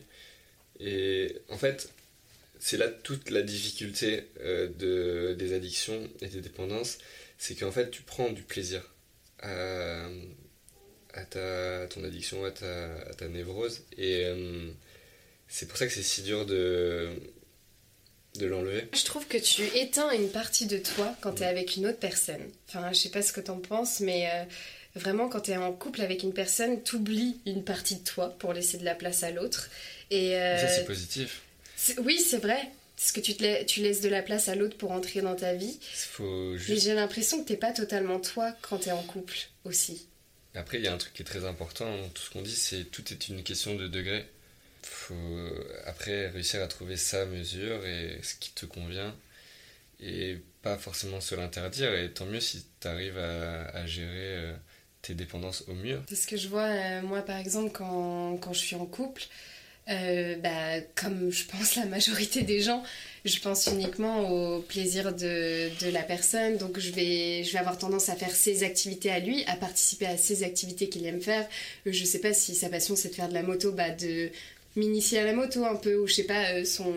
Et 0.80 1.36
en 1.50 1.58
fait, 1.58 1.90
c'est 2.60 2.78
là 2.78 2.88
toute 2.88 3.30
la 3.30 3.42
difficulté 3.42 4.26
de, 4.42 5.36
des 5.38 5.54
addictions 5.54 6.10
et 6.22 6.28
des 6.28 6.42
dépendances, 6.42 6.98
c'est 7.38 7.56
qu'en 7.56 7.72
fait, 7.72 7.90
tu 7.90 8.02
prends 8.02 8.30
du 8.30 8.44
plaisir 8.44 8.84
à, 9.42 11.26
ta, 11.30 11.88
ton 11.88 12.04
addiction, 12.04 12.46
à 12.46 12.52
ta, 12.52 12.90
ta 13.18 13.28
névrose. 13.28 13.82
Et 13.98 14.26
euh, 14.26 14.70
c'est 15.48 15.68
pour 15.68 15.78
ça 15.78 15.88
que 15.88 15.94
c'est 15.94 16.04
si 16.04 16.22
dur 16.22 16.46
de, 16.46 17.10
de 18.36 18.46
l'enlever. 18.46 18.88
Je 18.94 19.04
trouve 19.04 19.28
que 19.28 19.38
tu 19.38 19.64
éteins 19.78 20.12
une 20.12 20.30
partie 20.30 20.66
de 20.66 20.78
toi 20.78 21.16
quand 21.22 21.34
tu 21.34 21.44
es 21.44 21.48
avec 21.48 21.76
une 21.76 21.88
autre 21.88 22.00
personne. 22.00 22.50
Enfin, 22.68 22.92
je 22.92 22.98
sais 23.00 23.10
pas 23.10 23.22
ce 23.22 23.34
que 23.34 23.42
tu 23.42 23.52
en 23.52 23.60
penses, 23.60 24.00
mais 24.00 24.30
euh, 24.32 24.44
vraiment, 24.96 25.30
quand 25.30 25.42
tu 25.42 25.52
es 25.52 25.58
en 25.58 25.74
couple 25.74 26.02
avec 26.02 26.24
une 26.24 26.34
personne, 26.34 26.82
t'oublies 26.84 27.40
une 27.46 27.64
partie 27.64 27.96
de 27.96 28.04
toi 28.04 28.36
pour 28.40 28.54
laisser 28.54 28.78
de 28.78 28.86
la 28.86 28.96
place 28.96 29.24
à 29.24 29.32
l'autre. 29.32 29.70
Et 30.12 30.36
euh, 30.36 30.58
ça, 30.60 30.68
c'est 30.68 30.86
positif. 30.86 31.42
Oui, 32.04 32.20
c'est 32.20 32.40
vrai. 32.40 32.70
Parce 33.00 33.14
que 33.14 33.22
tu, 33.22 33.34
te 33.34 33.64
tu 33.64 33.80
laisses 33.80 34.02
de 34.02 34.10
la 34.10 34.22
place 34.22 34.50
à 34.50 34.56
l'autre 34.56 34.78
pour 34.78 34.92
entrer 34.92 35.22
dans 35.22 35.36
ta 35.36 35.54
vie. 35.54 35.80
Faut 35.82 36.54
Mais 36.68 36.76
j'ai 36.76 36.94
l'impression 36.94 37.42
que 37.42 37.48
t'es 37.48 37.56
pas 37.56 37.72
totalement 37.72 38.20
toi 38.20 38.54
quand 38.62 38.80
t'es 38.80 38.92
en 38.92 39.02
couple 39.04 39.38
aussi. 39.64 40.10
Après, 40.54 40.80
il 40.80 40.84
y 40.84 40.88
a 40.88 40.94
un 40.94 40.98
truc 40.98 41.14
qui 41.14 41.22
est 41.22 41.26
très 41.26 41.46
important 41.46 41.88
tout 42.14 42.22
ce 42.22 42.30
qu'on 42.30 42.42
dit, 42.42 42.56
c'est 42.56 42.84
tout 42.84 43.04
est 43.14 43.30
une 43.30 43.42
question 43.44 43.76
de 43.76 43.88
degré. 43.88 44.26
Faut 44.84 45.16
après 45.86 46.28
réussir 46.28 46.62
à 46.62 46.68
trouver 46.68 46.98
sa 46.98 47.26
mesure 47.26 47.86
et 47.86 48.20
ce 48.22 48.36
qui 48.36 48.52
te 48.52 48.66
convient 48.66 49.16
et 50.02 50.38
pas 50.62 50.78
forcément 50.78 51.22
se 51.22 51.36
l'interdire. 51.36 51.94
Et 51.94 52.12
tant 52.12 52.26
mieux 52.26 52.42
si 52.42 52.66
tu 52.82 52.88
arrives 52.90 53.18
à, 53.18 53.86
gérer 53.86 54.10
euh, 54.36 54.54
tes 55.02 55.14
dépendances 55.14 55.64
au 55.70 55.74
mieux. 55.74 56.02
C'est 56.10 56.16
ce 56.16 56.28
que 56.28 56.36
je 56.36 56.50
vois, 56.50 56.68
euh, 56.68 57.02
moi 57.02 57.22
par 57.22 57.38
exemple, 57.38 57.72
quand, 57.72 58.38
quand 58.38 58.52
je 58.52 58.60
suis 58.60 58.76
en 58.76 58.86
couple. 58.86 59.24
Euh, 59.90 60.36
bah, 60.36 60.82
comme 60.96 61.32
je 61.32 61.46
pense 61.46 61.76
la 61.76 61.86
majorité 61.86 62.44
des 62.44 62.62
gens, 62.62 62.84
je 63.26 63.40
pense 63.40 63.68
uniquement 63.68 64.30
au 64.30 64.62
plaisir 64.62 65.16
de, 65.16 65.92
la 65.92 66.04
personne. 66.04 66.58
Donc 66.58 66.80
je 66.80 66.92
vais, 66.92 67.44
je 67.44 67.52
vais 67.54 67.60
avoir 67.60 67.78
tendance 67.78 68.10
à 68.10 68.16
faire 68.16 68.36
ses 68.36 68.64
activités 68.64 69.10
à 69.10 69.20
lui, 69.20 69.44
à 69.46 69.56
participer 69.56 70.06
à 70.06 70.18
ses 70.18 70.44
activités 70.44 70.90
qu'il 70.90 71.06
aime 71.06 71.22
faire. 71.22 71.48
Euh, 71.88 71.92
je 71.92 72.04
sais 72.06 72.20
pas 72.20 72.34
si 72.34 72.54
sa 72.54 72.70
passion 72.70 72.96
c'est 72.96 73.10
de 73.10 73.16
faire 73.16 73.30
de 73.30 73.34
la 73.34 73.44
moto, 73.44 73.72
bah, 73.72 73.90
de 73.90 74.30
m'initier 74.76 75.20
à 75.20 75.26
la 75.26 75.34
moto 75.34 75.66
un 75.66 75.76
peu, 75.76 75.98
ou 75.98 76.08
je 76.08 76.14
sais 76.14 76.24
pas, 76.24 76.52
euh, 76.54 76.66
son, 76.66 76.94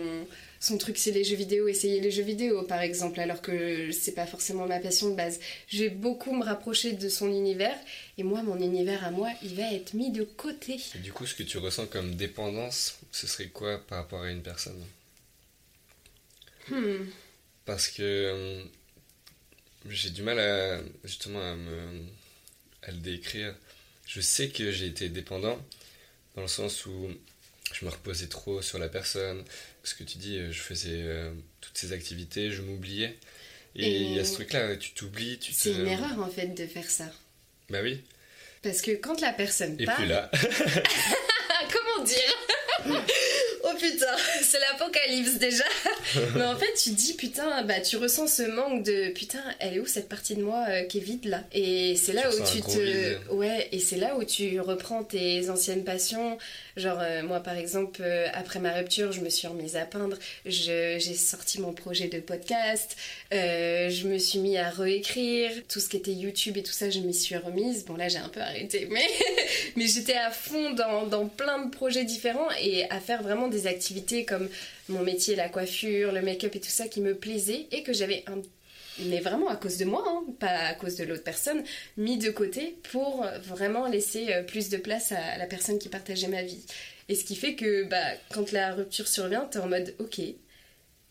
son 0.63 0.79
truc 0.79 0.97
c'est 0.97 1.11
les 1.11 1.25
jeux 1.25 1.35
vidéo, 1.35 1.67
essayer 1.67 2.01
les 2.01 2.13
jeux 2.13 2.23
vidéo 2.23 2.63
par 2.63 2.81
exemple, 2.81 3.19
alors 3.19 3.43
que 3.43 3.91
c'est 3.91 4.13
pas 4.13 4.27
forcément 4.27 4.67
ma 4.67 4.79
passion 4.79 5.11
de 5.11 5.17
base. 5.17 5.41
Je 5.67 5.83
vais 5.83 5.91
beaucoup 5.91 6.33
me 6.33 6.45
rapprocher 6.45 6.93
de 6.93 7.09
son 7.09 7.29
univers 7.29 7.77
et 8.17 8.23
moi, 8.23 8.45
mon 8.45 8.59
univers 8.61 9.05
à 9.05 9.11
moi, 9.11 9.29
il 9.43 9.57
va 9.57 9.73
être 9.73 9.95
mis 9.95 10.13
de 10.13 10.23
côté. 10.23 10.79
Et 10.95 10.99
du 10.99 11.13
coup, 11.13 11.27
ce 11.27 11.35
que 11.35 11.43
tu 11.43 11.59
ressens 11.59 11.87
comme 11.87 12.15
dépendance, 12.15 13.01
ce 13.11 13.27
serait 13.27 13.49
quoi 13.49 13.79
par 13.79 13.99
rapport 13.99 14.23
à 14.23 14.31
une 14.31 14.43
personne? 14.43 14.81
Hmm. 16.69 17.07
Parce 17.65 17.89
que 17.89 18.03
euh, 18.03 18.65
j'ai 19.89 20.11
du 20.11 20.23
mal 20.23 20.39
à 20.39 20.81
justement 21.03 21.41
à, 21.41 21.57
me, 21.57 22.03
à 22.85 22.93
le 22.93 22.99
décrire. 22.99 23.53
Je 24.07 24.21
sais 24.21 24.49
que 24.49 24.71
j'ai 24.71 24.87
été 24.87 25.09
dépendant 25.09 25.61
dans 26.37 26.43
le 26.43 26.49
sens 26.49 26.87
où 26.87 27.11
je 27.73 27.85
me 27.85 27.91
reposais 27.91 28.29
trop 28.29 28.63
sur 28.63 28.79
la 28.79 28.89
personne. 28.89 29.43
Ce 29.85 29.95
que 29.95 30.05
tu 30.05 30.19
dis, 30.19 30.39
euh, 30.39 30.53
je 30.53 30.61
faisais 30.61 31.03
euh, 31.03 31.33
toutes 31.61 31.77
ces 31.77 31.93
activités, 31.93 32.51
je 32.51 32.63
m'oubliais. 32.63 33.19
Et 33.75 34.03
il 34.03 34.13
y 34.13 34.21
a 34.21 34.25
ce 34.25 34.35
truc-là, 34.35 34.77
tu 34.77 34.93
t'oublies, 34.93 35.39
tu 35.39 35.53
C'est 35.53 35.73
une 35.73 35.87
erreur 35.87 36.19
en 36.21 36.29
fait 36.29 36.49
de 36.49 36.67
faire 36.67 36.89
ça. 36.91 37.11
Bah 37.71 37.79
oui. 37.83 38.03
Parce 38.63 38.83
que 38.83 38.91
quand 38.93 39.21
la 39.21 39.33
personne 39.33 39.77
Et 39.81 39.87
parle... 39.87 39.99
puis 39.99 40.09
là. 40.09 40.31
Comment 41.73 42.05
dire? 42.05 42.37
putain, 43.83 44.17
c'est 44.43 44.61
l'apocalypse 44.61 45.35
déjà. 45.35 45.65
Mais 46.37 46.45
en 46.45 46.57
fait, 46.57 46.73
tu 46.83 46.91
dis 46.91 47.15
putain, 47.15 47.63
bah 47.65 47.81
tu 47.81 47.97
ressens 47.97 48.29
ce 48.29 48.43
manque 48.43 48.83
de 48.85 49.11
putain, 49.11 49.43
elle 49.59 49.75
est 49.75 49.81
où 49.81 49.87
cette 49.87 50.09
partie 50.09 50.37
de 50.37 50.43
moi 50.43 50.65
euh, 50.69 50.85
qui 50.85 50.99
est 50.99 51.03
vide 51.03 51.25
là? 51.25 51.43
Et 51.53 51.97
c'est 51.97 52.13
là 52.13 52.31
où 52.31 52.45
tu 52.45 52.63
te 52.63 53.33
ouais, 53.33 53.69
et 53.73 53.81
c'est 53.81 53.97
là 53.97 54.17
où 54.17 54.25
tu 54.25 54.61
reprends 54.61 55.03
tes 55.03 55.51
anciennes 55.51 55.85
passions. 55.85 56.39
Genre 56.77 56.99
euh, 57.01 57.23
moi 57.23 57.41
par 57.41 57.57
exemple, 57.57 58.01
euh, 58.03 58.29
après 58.33 58.61
ma 58.61 58.73
rupture, 58.73 59.13
je 59.13 59.21
me 59.21 59.29
suis 59.29 59.49
remise 59.49 59.77
à 59.77 59.85
peindre, 59.85 60.17
j'ai 60.47 61.01
sorti 61.01 61.61
mon 61.61 61.73
projet 61.73 62.09
de 62.09 62.21
podcast, 62.21 62.97
je 63.31 64.07
me 64.07 64.19
suis 64.19 64.39
mis 64.39 64.57
à 64.57 64.71
réécrire 64.71 65.51
tout 65.69 65.81
ce 65.81 65.89
qui 65.89 65.97
était 65.97 66.13
YouTube 66.13 66.57
et 66.57 66.63
tout 66.63 66.73
ça, 66.73 66.89
je 66.89 67.01
m'y 67.01 67.15
suis 67.15 67.37
remise. 67.37 67.85
Bon 67.85 67.97
là, 67.97 68.09
j'ai 68.09 68.19
un 68.19 68.29
peu 68.29 68.41
arrêté, 68.41 68.87
mais 68.91 69.07
mais 69.77 69.87
j'étais 69.87 70.15
à 70.15 70.31
fond 70.31 70.71
dans, 70.71 71.07
dans 71.07 71.27
plein 71.27 71.65
de 71.65 71.71
projets 71.71 72.05
différents 72.05 72.49
et 72.61 72.89
à 72.91 73.01
faire 73.01 73.23
vraiment 73.23 73.49
des 73.49 73.67
activités 73.67 73.72
comme 74.27 74.49
mon 74.89 75.03
métier, 75.03 75.37
la 75.37 75.49
coiffure, 75.49 76.13
le 76.13 76.23
make-up 76.23 76.55
et 76.55 76.61
tout 76.61 76.69
ça 76.71 76.89
qui 76.89 77.01
me 77.01 77.15
plaisait 77.15 77.67
et 77.71 77.83
que 77.83 77.93
j'avais 77.93 78.25
un 78.27 78.41
mais 78.99 79.21
vraiment 79.21 79.49
à 79.49 79.57
cause 79.57 79.79
de 79.79 79.85
moi, 79.85 80.05
hein, 80.07 80.23
pas 80.39 80.49
à 80.49 80.75
cause 80.75 80.97
de 80.97 81.05
l'autre 81.05 81.25
personne, 81.25 81.63
mis 81.97 82.19
de 82.19 82.31
côté 82.31 82.77
pour 82.91 83.25
vraiment 83.43 83.89
laisser 83.89 84.33
euh, 84.33 84.43
plus 84.43 84.69
de 84.69 84.77
place 84.77 85.13
à 85.13 85.39
la 85.39 85.47
personne 85.47 85.79
qui 85.79 85.89
partageait 85.89 86.29
ma 86.29 86.43
vie. 86.43 86.65
Et 87.09 87.15
ce 87.15 87.25
qui 87.25 87.37
fait 87.37 87.55
que 87.55 87.85
bah, 87.85 88.13
quand 88.31 88.53
la 88.53 88.75
rupture 88.75 89.09
survient, 89.09 89.47
t'es 89.47 89.59
en 89.59 89.69
mode 89.69 89.95
ok, 89.99 90.21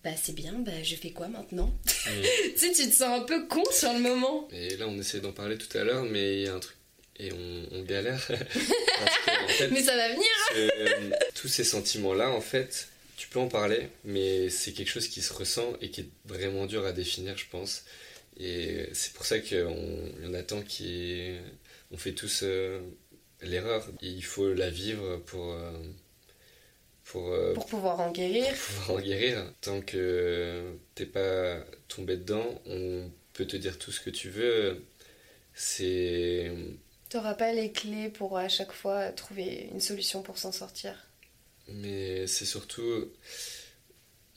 bah 0.03 0.11
c'est 0.21 0.33
bien, 0.33 0.53
bah 0.53 0.83
je 0.83 0.95
fais 0.95 1.11
quoi 1.11 1.27
maintenant? 1.27 1.71
Tu 1.85 2.57
sais, 2.57 2.71
tu 2.71 2.89
te 2.89 2.95
sens 2.95 3.21
un 3.21 3.23
peu 3.23 3.47
con 3.47 3.63
sur 3.71 3.93
le 3.93 3.99
moment. 3.99 4.47
Et 4.51 4.75
là, 4.77 4.87
on 4.87 4.97
essaie 4.99 5.19
d'en 5.19 5.31
parler 5.31 5.57
tout 5.57 5.75
à 5.77 5.83
l'heure, 5.83 6.03
mais 6.03 6.41
il 6.41 6.45
y 6.45 6.47
a 6.47 6.55
un 6.55 6.59
truc 6.59 6.75
et 7.21 7.31
on, 7.71 7.83
galère. 7.83 8.19
mais 9.71 9.83
ça 9.83 9.95
va 9.95 10.09
venir 10.09 10.27
euh, 10.55 11.11
Tous 11.35 11.47
ces 11.47 11.63
sentiments-là, 11.63 12.31
en 12.31 12.41
fait, 12.41 12.87
tu 13.15 13.27
peux 13.27 13.39
en 13.39 13.47
parler, 13.47 13.89
mais 14.03 14.49
c'est 14.49 14.73
quelque 14.73 14.89
chose 14.89 15.07
qui 15.07 15.21
se 15.21 15.31
ressent 15.31 15.73
et 15.81 15.91
qui 15.91 16.01
est 16.01 16.09
vraiment 16.25 16.65
dur 16.65 16.83
à 16.85 16.91
définir, 16.91 17.37
je 17.37 17.45
pense. 17.49 17.85
Et 18.39 18.87
c'est 18.93 19.13
pour 19.13 19.25
ça 19.25 19.39
qu'on 19.39 20.09
y 20.23 20.27
en 20.27 20.33
a 20.33 20.41
tant 20.41 20.61
qui. 20.63 21.35
On 21.91 21.97
fait 21.97 22.13
tous 22.13 22.41
euh, 22.43 22.79
l'erreur. 23.41 23.85
Il 24.01 24.23
faut 24.23 24.53
la 24.53 24.69
vivre 24.69 25.17
pour. 25.17 25.53
Euh, 25.53 25.71
pour, 27.03 27.35
pour, 27.53 27.65
pouvoir 27.65 27.99
en 27.99 28.11
guérir. 28.11 28.47
Pour 28.47 28.75
pouvoir 28.75 28.97
en 28.97 29.01
guérir. 29.01 29.53
Tant 29.59 29.81
que 29.81 30.73
t'es 30.95 31.05
pas 31.05 31.57
tombé 31.87 32.15
dedans, 32.15 32.61
on 32.65 33.11
peut 33.33 33.45
te 33.45 33.57
dire 33.57 33.77
tout 33.77 33.91
ce 33.91 33.99
que 33.99 34.09
tu 34.09 34.29
veux. 34.29 34.81
C'est 35.53 36.49
T'auras 37.11 37.33
pas 37.33 37.51
les 37.51 37.73
clés 37.73 38.07
pour 38.07 38.37
à 38.37 38.47
chaque 38.47 38.71
fois 38.71 39.09
trouver 39.11 39.67
une 39.73 39.81
solution 39.81 40.21
pour 40.21 40.37
s'en 40.37 40.53
sortir. 40.53 40.95
Mais 41.67 42.25
c'est 42.25 42.45
surtout, 42.45 43.11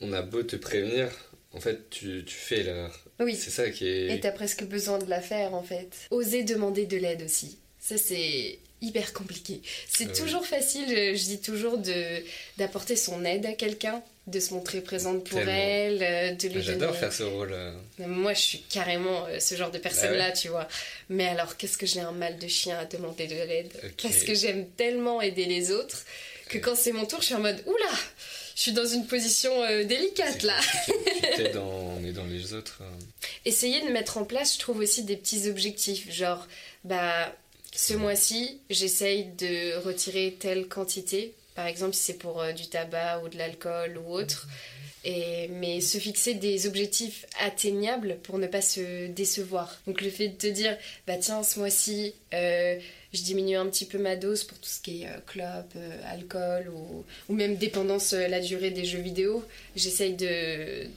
on 0.00 0.12
a 0.12 0.22
beau 0.22 0.42
te 0.42 0.56
prévenir, 0.56 1.08
en 1.52 1.60
fait, 1.60 1.88
tu, 1.88 2.24
tu 2.26 2.34
fais 2.34 2.64
l'erreur. 2.64 3.04
Oui. 3.20 3.36
C'est 3.36 3.50
ça 3.50 3.70
qui 3.70 3.86
est. 3.86 4.12
Et 4.12 4.18
t'as 4.18 4.32
presque 4.32 4.64
besoin 4.64 4.98
de 4.98 5.08
la 5.08 5.20
faire, 5.20 5.54
en 5.54 5.62
fait. 5.62 6.08
Oser 6.10 6.42
demander 6.42 6.84
de 6.84 6.96
l'aide 6.96 7.22
aussi. 7.22 7.58
Ça, 7.78 7.96
c'est 7.96 8.58
hyper 8.80 9.12
compliqué. 9.12 9.62
C'est 9.88 10.08
ah 10.10 10.12
toujours 10.12 10.44
facile, 10.44 10.88
je 10.88 11.24
dis 11.24 11.40
toujours, 11.40 11.78
de 11.78 12.24
d'apporter 12.58 12.96
son 12.96 13.24
aide 13.24 13.46
à 13.46 13.52
quelqu'un 13.52 14.02
de 14.26 14.40
se 14.40 14.54
montrer 14.54 14.80
présente 14.80 15.28
pour 15.28 15.40
elle, 15.40 16.02
euh, 16.02 16.34
de 16.34 16.48
lui 16.48 16.62
J'adore 16.62 16.96
faire 16.96 17.12
ce 17.12 17.24
rôle. 17.24 17.54
Moi, 17.98 18.32
je 18.32 18.40
suis 18.40 18.60
carrément 18.62 19.26
euh, 19.26 19.38
ce 19.38 19.54
genre 19.54 19.70
de 19.70 19.78
personne-là, 19.78 20.32
tu 20.32 20.48
vois. 20.48 20.66
Mais 21.10 21.28
alors, 21.28 21.56
qu'est-ce 21.56 21.76
que 21.76 21.86
j'ai 21.86 22.00
un 22.00 22.12
mal 22.12 22.38
de 22.38 22.48
chien 22.48 22.78
à 22.78 22.86
demander 22.86 23.26
de 23.26 23.34
l'aide? 23.34 23.72
Parce 24.02 24.22
que 24.24 24.34
j'aime 24.34 24.66
tellement 24.76 25.20
aider 25.20 25.44
les 25.44 25.70
autres 25.70 26.04
que 26.48 26.58
quand 26.58 26.74
c'est 26.74 26.92
mon 26.92 27.04
tour, 27.04 27.20
je 27.20 27.26
suis 27.26 27.34
en 27.34 27.40
mode 27.40 27.62
oula, 27.66 27.98
je 28.54 28.62
suis 28.62 28.72
dans 28.72 28.86
une 28.86 29.06
position 29.06 29.62
euh, 29.62 29.84
délicate 29.84 30.42
là. 30.42 30.58
dans, 31.54 31.98
on 31.98 32.04
est 32.04 32.12
dans 32.12 32.24
les 32.24 32.54
autres. 32.54 32.82
Essayer 33.44 33.82
de 33.82 33.90
mettre 33.90 34.18
en 34.18 34.24
place, 34.24 34.54
je 34.54 34.58
trouve 34.58 34.78
aussi 34.78 35.04
des 35.04 35.16
petits 35.16 35.48
objectifs, 35.48 36.10
genre 36.10 36.46
bah 36.84 37.34
ce 37.74 37.94
mois-ci, 37.94 38.60
j'essaye 38.70 39.24
de 39.36 39.76
retirer 39.78 40.36
telle 40.38 40.68
quantité. 40.68 41.34
Par 41.54 41.66
exemple, 41.66 41.94
si 41.94 42.02
c'est 42.02 42.18
pour 42.18 42.40
euh, 42.40 42.52
du 42.52 42.66
tabac 42.68 43.20
ou 43.24 43.28
de 43.28 43.38
l'alcool 43.38 43.98
ou 43.98 44.12
autre. 44.12 44.48
Et, 45.06 45.48
mais 45.48 45.82
se 45.82 45.98
fixer 45.98 46.32
des 46.32 46.66
objectifs 46.66 47.26
atteignables 47.40 48.16
pour 48.22 48.38
ne 48.38 48.46
pas 48.46 48.62
se 48.62 49.06
décevoir. 49.08 49.78
Donc 49.86 50.00
le 50.00 50.08
fait 50.08 50.28
de 50.28 50.36
te 50.36 50.46
dire, 50.46 50.78
bah 51.06 51.18
tiens, 51.18 51.42
ce 51.42 51.58
mois-ci, 51.58 52.14
euh, 52.32 52.78
je 53.12 53.22
diminue 53.22 53.56
un 53.56 53.66
petit 53.66 53.84
peu 53.84 53.98
ma 53.98 54.16
dose 54.16 54.44
pour 54.44 54.58
tout 54.58 54.70
ce 54.70 54.80
qui 54.80 55.02
est 55.02 55.06
euh, 55.06 55.18
clope, 55.26 55.76
alcool 56.06 56.70
ou, 56.74 57.04
ou, 57.28 57.34
même 57.34 57.56
dépendance, 57.56 58.14
la 58.14 58.40
durée 58.40 58.70
des 58.70 58.86
jeux 58.86 59.00
vidéo. 59.00 59.44
J'essaye 59.76 60.14
de, 60.14 60.88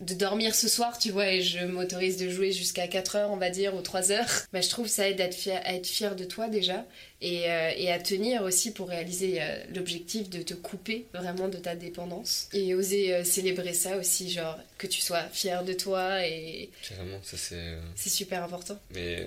de 0.00 0.14
dormir 0.14 0.54
ce 0.54 0.68
soir, 0.68 0.98
tu 0.98 1.10
vois, 1.10 1.28
et 1.32 1.40
je 1.40 1.64
m'autorise 1.64 2.16
de 2.16 2.28
jouer 2.28 2.52
jusqu'à 2.52 2.88
4 2.88 3.16
heures, 3.16 3.30
on 3.30 3.36
va 3.36 3.50
dire, 3.50 3.74
ou 3.74 3.80
3 3.80 4.10
heures, 4.10 4.28
bah, 4.52 4.60
je 4.60 4.68
trouve 4.68 4.88
ça 4.88 5.08
aide 5.08 5.20
à 5.20 5.24
être 5.24 5.34
fier, 5.34 5.60
à 5.64 5.74
être 5.74 5.86
fier 5.86 6.16
de 6.16 6.24
toi 6.24 6.48
déjà, 6.48 6.84
et, 7.20 7.50
euh, 7.50 7.70
et 7.76 7.92
à 7.92 7.98
tenir 7.98 8.42
aussi 8.42 8.72
pour 8.72 8.88
réaliser 8.88 9.40
euh, 9.40 9.64
l'objectif 9.74 10.28
de 10.28 10.42
te 10.42 10.54
couper 10.54 11.06
vraiment 11.14 11.48
de 11.48 11.58
ta 11.58 11.76
dépendance. 11.76 12.48
Et 12.52 12.74
oser 12.74 13.14
euh, 13.14 13.24
célébrer 13.24 13.72
ça 13.72 13.96
aussi, 13.96 14.30
genre, 14.30 14.58
que 14.78 14.86
tu 14.86 15.00
sois 15.00 15.22
fier 15.28 15.64
de 15.64 15.72
toi, 15.72 16.26
et... 16.26 16.70
Carrément, 16.88 17.18
ça 17.22 17.36
c'est... 17.36 17.78
C'est 17.94 18.10
super 18.10 18.42
important. 18.42 18.78
Mais 18.94 19.26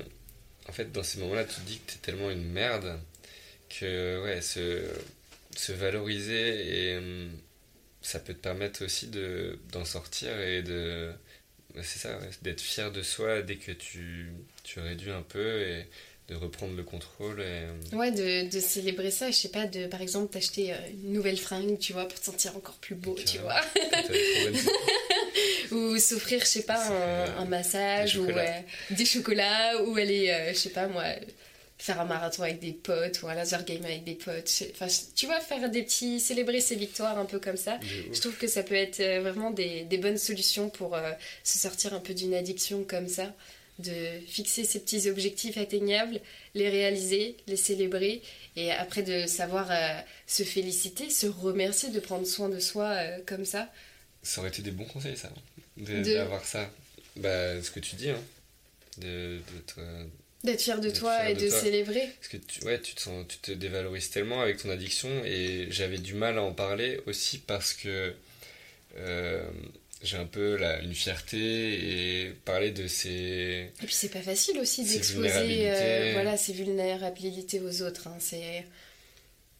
en 0.68 0.74
fait, 0.74 0.92
dans 0.92 1.04
ces 1.04 1.20
moments-là, 1.20 1.46
tu 1.46 1.56
te 1.56 1.62
dis 1.62 1.80
que 1.80 1.94
t'es 1.94 2.00
tellement 2.00 2.30
une 2.30 2.44
merde 2.44 3.00
que, 3.70 4.24
ouais, 4.24 4.42
se, 4.42 4.84
se 5.56 5.72
valoriser 5.72 6.92
et 6.92 6.98
hum, 6.98 7.32
ça 8.02 8.20
peut 8.20 8.34
te 8.34 8.40
permettre 8.40 8.86
aussi 8.86 9.08
de, 9.08 9.60
d'en 9.72 9.86
sortir 9.86 10.40
et 10.40 10.62
de. 10.62 11.12
C'est 11.76 12.00
ça, 12.00 12.18
d'être 12.42 12.62
fier 12.62 12.92
de 12.92 13.04
soi 13.04 13.42
dès 13.42 13.58
que 13.58 13.72
tu, 13.72 14.32
tu 14.64 14.80
réduis 14.80 15.12
un 15.12 15.22
peu 15.22 15.62
et 15.62 15.86
de 16.28 16.36
reprendre 16.36 16.76
le 16.76 16.84
contrôle. 16.84 17.42
Et... 17.42 17.96
Ouais, 17.96 18.12
de, 18.12 18.50
de, 18.50 18.60
célébrer 18.60 19.12
ça. 19.12 19.32
Je 19.32 19.36
sais 19.36 19.50
pas, 19.50 19.66
de 19.66 19.88
par 19.88 20.02
exemple 20.02 20.32
t'acheter 20.32 20.74
euh, 20.74 20.78
une 21.04 21.14
nouvelle 21.14 21.38
fringue, 21.38 21.78
tu 21.78 21.94
vois, 21.94 22.08
pour 22.08 22.20
te 22.20 22.26
sentir 22.26 22.56
encore 22.56 22.76
plus 22.76 22.96
beau, 22.96 23.16
tu 23.26 23.38
vois. 23.38 23.62
ou 25.72 25.98
s'offrir, 25.98 26.40
je 26.42 26.46
sais 26.46 26.64
pas, 26.64 26.88
un, 26.88 27.38
un, 27.38 27.46
massage 27.46 28.18
ou 28.18 28.28
des 28.90 29.06
chocolats, 29.06 29.84
ou 29.84 29.96
aller, 29.96 30.30
euh, 30.30 30.50
je 30.50 30.58
sais 30.58 30.70
pas 30.70 30.88
moi, 30.88 31.04
faire 31.78 32.02
un 32.02 32.06
marathon 32.06 32.44
avec 32.44 32.60
des 32.60 32.72
potes 32.72 33.22
ou 33.22 33.28
un 33.28 33.36
laser 33.36 33.64
game 33.64 33.84
avec 33.86 34.04
des 34.04 34.16
potes. 34.16 34.64
Enfin, 34.72 34.88
tu 35.16 35.26
vois, 35.28 35.40
faire 35.40 35.70
des 35.70 35.84
petits. 35.84 36.20
célébrer 36.20 36.60
ses 36.60 36.76
victoires 36.76 37.18
un 37.18 37.26
peu 37.26 37.40
comme 37.40 37.58
ça. 37.58 37.80
Je 38.12 38.20
trouve 38.20 38.36
que 38.36 38.48
ça 38.48 38.64
peut 38.64 38.76
être 38.76 39.00
euh, 39.00 39.22
vraiment 39.22 39.52
des, 39.52 39.84
des 39.84 39.98
bonnes 39.98 40.18
solutions 40.18 40.70
pour 40.70 40.96
euh, 40.96 41.12
se 41.44 41.58
sortir 41.58 41.94
un 41.94 42.00
peu 42.00 42.14
d'une 42.14 42.34
addiction 42.34 42.84
comme 42.84 43.08
ça. 43.08 43.34
De 43.80 43.94
fixer 44.28 44.64
ces 44.64 44.80
petits 44.80 45.08
objectifs 45.08 45.56
atteignables, 45.58 46.20
les 46.56 46.68
réaliser, 46.68 47.38
les 47.46 47.56
célébrer 47.58 48.24
et 48.56 48.72
après 48.72 49.04
de 49.04 49.28
savoir 49.28 49.68
euh, 49.70 50.00
se 50.26 50.42
féliciter, 50.42 51.12
se 51.12 51.28
remercier 51.28 51.90
de 51.90 52.00
prendre 52.00 52.26
soin 52.26 52.50
de 52.50 52.60
soi 52.60 52.98
comme 53.28 53.46
ça. 53.46 53.72
Ça 54.24 54.42
aurait 54.42 54.50
été 54.50 54.64
des 54.64 54.72
bons 54.72 54.86
conseils, 54.86 55.16
ça, 55.16 55.30
d'avoir 55.78 56.44
ça. 56.44 56.72
Bah, 57.18 57.62
ce 57.62 57.70
que 57.70 57.80
tu 57.80 57.96
dis, 57.96 58.10
hein. 58.10 58.20
de, 58.98 59.38
de 59.38 60.10
D'être 60.44 60.62
fier 60.62 60.80
de 60.80 60.92
toi 60.92 61.30
et 61.30 61.34
de, 61.34 61.50
célébrer. 61.50 62.10
Parce 62.20 62.28
que 62.28 62.38
tu, 62.38 62.64
ouais, 62.64 62.80
tu, 62.80 62.94
te 62.94 63.02
sens, 63.02 63.26
tu 63.28 63.38
te 63.40 63.52
dévalorises 63.52 64.12
tellement 64.12 64.42
avec 64.42 64.58
ton 64.58 64.70
addiction 64.70 65.10
et 65.26 65.68
j'avais 65.72 65.98
du 65.98 66.14
mal 66.14 66.38
à 66.38 66.44
en 66.44 66.54
parler 66.54 67.02
aussi 67.08 67.40
parce 67.40 67.74
que 67.74 68.14
euh, 69.00 69.44
j'ai 70.04 70.18
un 70.18 70.26
peu 70.26 70.58
là, 70.58 70.80
une 70.82 70.94
fierté 70.94 71.38
et 71.40 72.30
parler 72.46 72.70
de 72.70 72.88
ces. 72.88 73.72
Et 73.82 73.86
puis 73.86 73.94
c'est 73.94 74.10
pas 74.10 74.22
facile 74.22 74.60
aussi 74.60 74.84
d'exposer 74.84 75.72
euh, 75.72 76.12
voilà, 76.14 76.38
ces 76.38 76.54
vulnérabilités 76.54 77.60
aux 77.60 77.82
autres. 77.82 78.08
Hein. 78.08 78.18
C'est. 78.20 78.64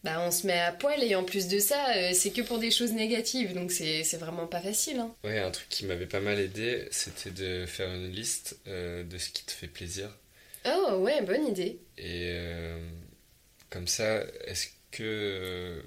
Bah, 0.04 0.22
on 0.24 0.30
se 0.30 0.46
met 0.46 0.60
à 0.60 0.70
poil 0.70 1.02
et 1.02 1.16
en 1.16 1.24
plus 1.24 1.48
de 1.48 1.58
ça, 1.58 1.96
euh, 1.96 2.12
c'est 2.14 2.30
que 2.30 2.40
pour 2.40 2.60
des 2.60 2.70
choses 2.70 2.92
négatives, 2.92 3.52
donc 3.52 3.72
c'est 3.72 4.04
vraiment 4.16 4.46
pas 4.46 4.60
facile. 4.60 5.00
Hein. 5.00 5.12
Ouais, 5.24 5.40
un 5.40 5.50
truc 5.50 5.68
qui 5.68 5.86
m'avait 5.86 6.06
pas 6.06 6.20
mal 6.20 6.38
aidé, 6.38 6.86
c'était 6.92 7.32
de 7.32 7.66
faire 7.66 7.92
une 7.92 8.12
liste 8.12 8.58
de 8.66 9.18
ce 9.18 9.30
qui 9.30 9.42
te 9.44 9.50
fait 9.50 9.66
plaisir 9.66 10.08
Oh 10.76 10.96
ouais, 10.98 11.22
bonne 11.22 11.46
idée. 11.46 11.80
Et 11.96 12.30
euh, 12.32 12.78
comme 13.70 13.86
ça, 13.86 14.22
est-ce 14.44 14.68
que 14.90 15.02
euh, 15.02 15.82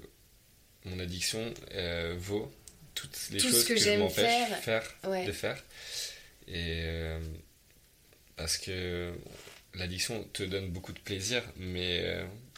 mon 0.84 0.98
addiction 0.98 1.52
euh, 1.72 2.14
vaut 2.18 2.52
toutes 2.94 3.30
les 3.30 3.38
choses 3.38 3.64
que, 3.64 3.76
je 3.76 3.90
m'empêche 3.98 4.50
faire, 4.60 4.84
de 5.04 5.32
faire? 5.32 5.62
Et 6.48 6.82
parce 8.36 8.58
que 8.58 9.12
l'addiction 9.74 10.24
te 10.32 10.42
donne 10.42 10.68
beaucoup 10.68 10.92
de 10.92 10.98
plaisir, 10.98 11.42
mais 11.56 12.04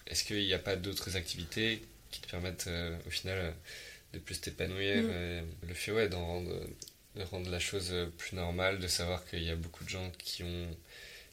est-ce 0.06 0.24
qu'il 0.24 0.44
n'y 0.44 0.54
a 0.54 0.58
pas 0.58 0.76
d'autres 0.76 1.16
activités 1.16 1.82
qui 2.10 2.20
te 2.20 2.28
permettent 2.28 2.68
au 3.06 3.10
final 3.10 3.54
de 4.12 4.18
plus 4.18 4.40
t'épanouir 4.40 5.02
mm. 5.02 5.46
Le 5.68 5.74
fait 5.74 5.92
ouais, 5.92 6.08
rendre, 6.08 6.66
de 7.14 7.22
rendre 7.22 7.50
la 7.50 7.60
chose 7.60 7.94
plus 8.16 8.34
normale, 8.34 8.78
de 8.78 8.88
savoir 8.88 9.24
qu'il 9.26 9.44
y 9.44 9.50
a 9.50 9.56
beaucoup 9.56 9.84
de 9.84 9.90
gens 9.90 10.10
qui 10.18 10.42
ont 10.42 10.68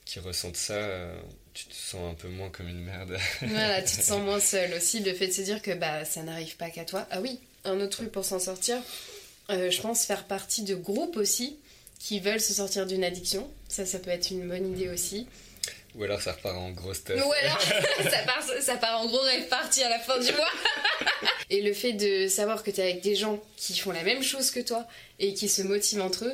qui 0.06 0.20
ressentent 0.20 0.58
ça, 0.58 0.74
euh, 0.74 1.14
tu 1.54 1.66
te 1.66 1.74
sens 1.74 2.12
un 2.12 2.16
peu 2.16 2.28
moins 2.28 2.50
comme 2.50 2.68
une 2.68 2.82
merde. 2.82 3.18
voilà, 3.42 3.82
tu 3.82 3.98
te 3.98 4.02
sens 4.02 4.22
moins 4.22 4.40
seul 4.40 4.74
aussi. 4.74 5.00
Le 5.00 5.14
fait 5.14 5.28
de 5.28 5.34
se 5.34 5.42
dire 5.42 5.62
que 5.62 5.72
bah, 5.72 6.06
ça 6.06 6.24
n'arrive 6.24 6.56
pas 6.58 6.70
qu'à 6.70 6.86
toi. 6.86 7.08
Ah 7.12 7.22
oui, 7.22 7.40
un 7.66 7.80
autre 7.80 7.98
truc 7.98 8.12
pour 8.12 8.26
s'en 8.26 8.40
sortir, 8.40 8.78
euh, 9.50 9.70
je 9.70 9.82
pense 9.82 10.06
faire 10.06 10.26
partie 10.26 10.64
de 10.64 10.76
groupes 10.76 11.18
aussi 11.18 11.58
qui 12.00 12.20
veulent 12.20 12.42
se 12.42 12.54
sortir 12.54 12.88
d'une 12.88 13.04
addiction. 13.04 13.50
Ça, 13.68 13.86
ça 13.86 14.00
peut 14.00 14.10
être 14.10 14.32
une 14.32 14.48
bonne 14.48 14.72
idée 14.74 14.90
aussi. 14.90 15.28
Ou 15.96 16.04
alors 16.04 16.22
ça 16.22 16.32
repart 16.32 16.56
en 16.56 16.72
gros 16.72 16.94
stuff. 16.94 17.22
Ou 17.24 17.32
alors 17.32 17.62
ça, 18.10 18.20
part, 18.26 18.44
ça 18.62 18.76
part 18.78 19.02
en 19.02 19.08
gros 19.08 19.20
rêve 19.20 19.48
parti 19.48 19.84
à 19.84 19.90
la 19.90 20.00
fin 20.00 20.20
du 20.20 20.32
mois. 20.32 20.52
et 21.50 21.62
le 21.62 21.74
fait 21.74 21.94
de 21.94 22.28
savoir 22.28 22.64
que 22.64 22.72
tu 22.72 22.80
es 22.80 22.84
avec 22.84 23.02
des 23.02 23.16
gens 23.16 23.40
qui 23.58 23.78
font 23.78 23.92
la 23.92 24.04
même 24.04 24.24
chose 24.24 24.52
que 24.52 24.62
toi 24.62 24.88
et 25.20 25.34
qui 25.34 25.50
se 25.50 25.62
motivent 25.62 26.02
entre 26.02 26.26
eux, 26.26 26.34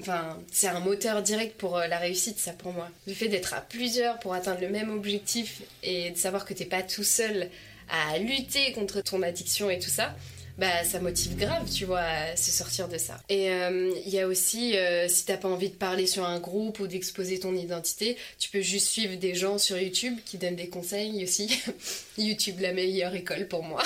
Enfin, 0.00 0.38
c'est 0.52 0.68
un 0.68 0.80
moteur 0.80 1.22
direct 1.22 1.56
pour 1.56 1.76
euh, 1.76 1.86
la 1.86 1.98
réussite, 1.98 2.38
ça 2.38 2.52
pour 2.52 2.72
moi. 2.72 2.88
Le 3.06 3.14
fait 3.14 3.28
d'être 3.28 3.54
à 3.54 3.60
plusieurs 3.60 4.18
pour 4.18 4.34
atteindre 4.34 4.60
le 4.60 4.68
même 4.68 4.90
objectif 4.90 5.62
et 5.82 6.10
de 6.10 6.16
savoir 6.16 6.44
que 6.44 6.54
t'es 6.54 6.64
pas 6.64 6.82
tout 6.82 7.04
seul 7.04 7.48
à 7.88 8.18
lutter 8.18 8.72
contre 8.72 9.02
ton 9.02 9.22
addiction 9.22 9.70
et 9.70 9.78
tout 9.78 9.90
ça, 9.90 10.14
bah 10.56 10.84
ça 10.84 11.00
motive 11.00 11.36
grave, 11.36 11.68
tu 11.70 11.84
vois, 11.84 12.00
à 12.00 12.36
se 12.36 12.50
sortir 12.50 12.88
de 12.88 12.96
ça. 12.96 13.20
Et 13.28 13.46
il 13.46 13.50
euh, 13.50 13.92
y 14.06 14.20
a 14.20 14.26
aussi, 14.26 14.76
euh, 14.76 15.08
si 15.08 15.24
t'as 15.24 15.36
pas 15.36 15.48
envie 15.48 15.68
de 15.68 15.74
parler 15.74 16.06
sur 16.06 16.24
un 16.24 16.38
groupe 16.38 16.78
ou 16.78 16.86
d'exposer 16.86 17.40
ton 17.40 17.54
identité, 17.54 18.16
tu 18.38 18.50
peux 18.50 18.60
juste 18.60 18.88
suivre 18.88 19.16
des 19.16 19.34
gens 19.34 19.58
sur 19.58 19.76
YouTube 19.78 20.16
qui 20.24 20.38
donnent 20.38 20.56
des 20.56 20.68
conseils 20.68 21.22
aussi. 21.24 21.60
YouTube, 22.18 22.60
la 22.60 22.72
meilleure 22.72 23.14
école 23.14 23.48
pour 23.48 23.64
moi. 23.64 23.82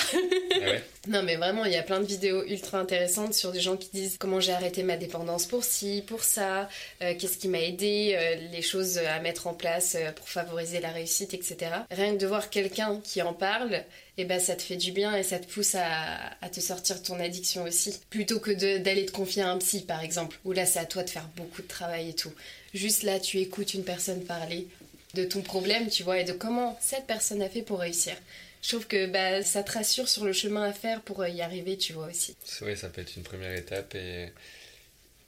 Ah 0.61 0.77
non 1.09 1.23
mais 1.23 1.35
vraiment, 1.35 1.65
il 1.65 1.73
y 1.73 1.77
a 1.77 1.83
plein 1.83 1.99
de 1.99 2.05
vidéos 2.05 2.43
ultra 2.45 2.79
intéressantes 2.79 3.33
sur 3.33 3.51
des 3.51 3.59
gens 3.59 3.75
qui 3.75 3.89
disent 3.91 4.15
comment 4.17 4.39
j'ai 4.39 4.53
arrêté 4.53 4.83
ma 4.83 4.95
dépendance 4.95 5.45
pour 5.45 5.63
ci, 5.63 6.03
pour 6.07 6.23
ça, 6.23 6.69
euh, 7.01 7.13
qu'est-ce 7.19 7.37
qui 7.37 7.47
m'a 7.47 7.59
aidé, 7.59 8.17
les 8.51 8.61
choses 8.61 8.97
à 8.97 9.19
mettre 9.19 9.47
en 9.47 9.53
place 9.53 9.97
pour 10.15 10.29
favoriser 10.29 10.79
la 10.79 10.89
réussite, 10.89 11.33
etc. 11.33 11.57
Rien 11.91 12.13
que 12.13 12.19
de 12.21 12.27
voir 12.27 12.49
quelqu'un 12.49 13.01
qui 13.03 13.21
en 13.21 13.33
parle, 13.33 13.83
et 14.19 14.25
ben 14.25 14.39
ça 14.39 14.55
te 14.55 14.61
fait 14.61 14.75
du 14.75 14.91
bien 14.91 15.15
et 15.15 15.23
ça 15.23 15.39
te 15.39 15.47
pousse 15.47 15.75
à, 15.75 16.49
te 16.51 16.59
sortir 16.59 16.97
de 16.99 17.05
ton 17.05 17.19
addiction 17.21 17.63
aussi. 17.63 17.97
Plutôt 18.09 18.39
que 18.39 18.51
d'aller 18.77 19.05
te 19.05 19.11
confier 19.11 19.43
à 19.43 19.49
un 19.49 19.57
psy 19.57 19.81
par 19.85 20.03
exemple, 20.03 20.37
où 20.43 20.51
là 20.51 20.65
c'est 20.65 20.79
à 20.79 20.85
toi 20.85 21.03
de 21.03 21.09
faire 21.09 21.29
beaucoup 21.37 21.61
de 21.61 21.67
travail 21.67 22.09
et 22.09 22.13
tout. 22.13 22.33
Juste 22.73 23.03
là 23.03 23.19
tu 23.19 23.37
écoutes 23.37 23.73
une 23.73 23.85
personne 23.85 24.21
parler 24.25 24.67
de 25.13 25.23
ton 25.23 25.41
problème, 25.41 25.89
tu 25.89 26.03
vois, 26.03 26.19
et 26.19 26.25
de 26.25 26.33
comment 26.33 26.77
cette 26.81 27.07
personne 27.07 27.41
a 27.41 27.49
fait 27.49 27.61
pour 27.61 27.79
réussir. 27.79 28.13
Je 28.61 28.69
trouve 28.69 28.87
que 28.87 29.07
bah, 29.07 29.41
ça 29.43 29.63
te 29.63 29.71
rassure 29.71 30.09
sur 30.09 30.25
le 30.25 30.33
chemin 30.33 30.63
à 30.63 30.73
faire 30.73 31.01
pour 31.01 31.25
y 31.25 31.41
arriver, 31.41 31.77
tu 31.77 31.93
vois 31.93 32.07
aussi. 32.07 32.35
Oui, 32.61 32.75
ça 32.75 32.89
peut 32.89 33.01
être 33.01 33.15
une 33.15 33.23
première 33.23 33.53
étape 33.53 33.95
et 33.95 34.31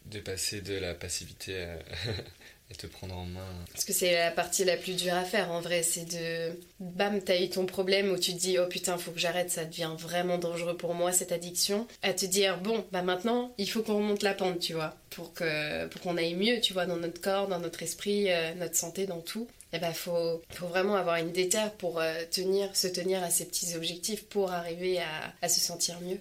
de 0.06 0.20
passer 0.20 0.62
de 0.62 0.74
la 0.74 0.94
passivité 0.94 1.64
à, 2.72 2.74
te 2.78 2.88
prendre 2.88 3.16
en 3.16 3.26
main. 3.26 3.48
Parce 3.72 3.86
que 3.86 3.94
c'est 3.94 4.14
la 4.14 4.32
partie 4.32 4.64
la 4.64 4.78
plus 4.78 4.96
dure 4.96 5.14
à 5.14 5.24
faire 5.24 5.52
en 5.52 5.60
vrai, 5.60 5.84
c'est 5.84 6.06
de 6.06 6.58
bam, 6.80 7.22
t'as 7.22 7.40
eu 7.42 7.50
ton 7.50 7.66
problème 7.66 8.12
où 8.12 8.18
tu 8.18 8.34
te 8.34 8.40
dis 8.40 8.58
oh 8.60 8.66
putain, 8.66 8.98
faut 8.98 9.12
que 9.12 9.20
j'arrête, 9.20 9.52
ça 9.52 9.66
devient 9.66 9.92
vraiment 9.98 10.38
dangereux 10.38 10.78
pour 10.78 10.94
moi 10.94 11.12
cette 11.12 11.32
addiction. 11.32 11.88
À 12.02 12.14
te 12.14 12.26
dire 12.26 12.58
bon, 12.60 12.86
bah 12.92 13.02
maintenant, 13.02 13.54
il 13.58 13.70
faut 13.70 13.84
qu'on 13.84 13.98
remonte 13.98 14.24
la 14.24 14.34
pente, 14.34 14.60
tu 14.60 14.74
vois, 14.74 14.96
pour 15.10 15.34
que 15.34 15.88
pour 15.88 16.02
qu'on 16.02 16.18
aille 16.18 16.36
mieux, 16.36 16.62
tu 16.62 16.74
vois, 16.74 16.86
dans 16.86 16.98
notre 16.98 17.22
corps, 17.22 17.48
dans 17.48 17.60
notre 17.60 17.84
esprit, 17.84 18.32
euh, 18.32 18.54
notre 18.56 18.76
santé, 18.76 19.06
dans 19.06 19.22
tout. 19.22 19.48
Et 19.74 19.80
bah 19.80 19.94
faut, 19.94 20.42
faut 20.50 20.68
vraiment 20.68 20.96
avoir 20.96 21.16
une 21.16 21.32
déterre 21.32 21.72
pour 21.74 22.00
euh, 22.00 22.14
tenir, 22.30 22.76
se 22.76 22.88
tenir 22.88 23.24
à 23.24 23.30
ces 23.30 23.46
petits 23.46 23.76
objectifs 23.76 24.28
pour 24.28 24.52
arriver 24.52 25.00
à 25.42 25.50
se 25.50 25.60
sentir 25.60 26.00
mieux. 26.02 26.20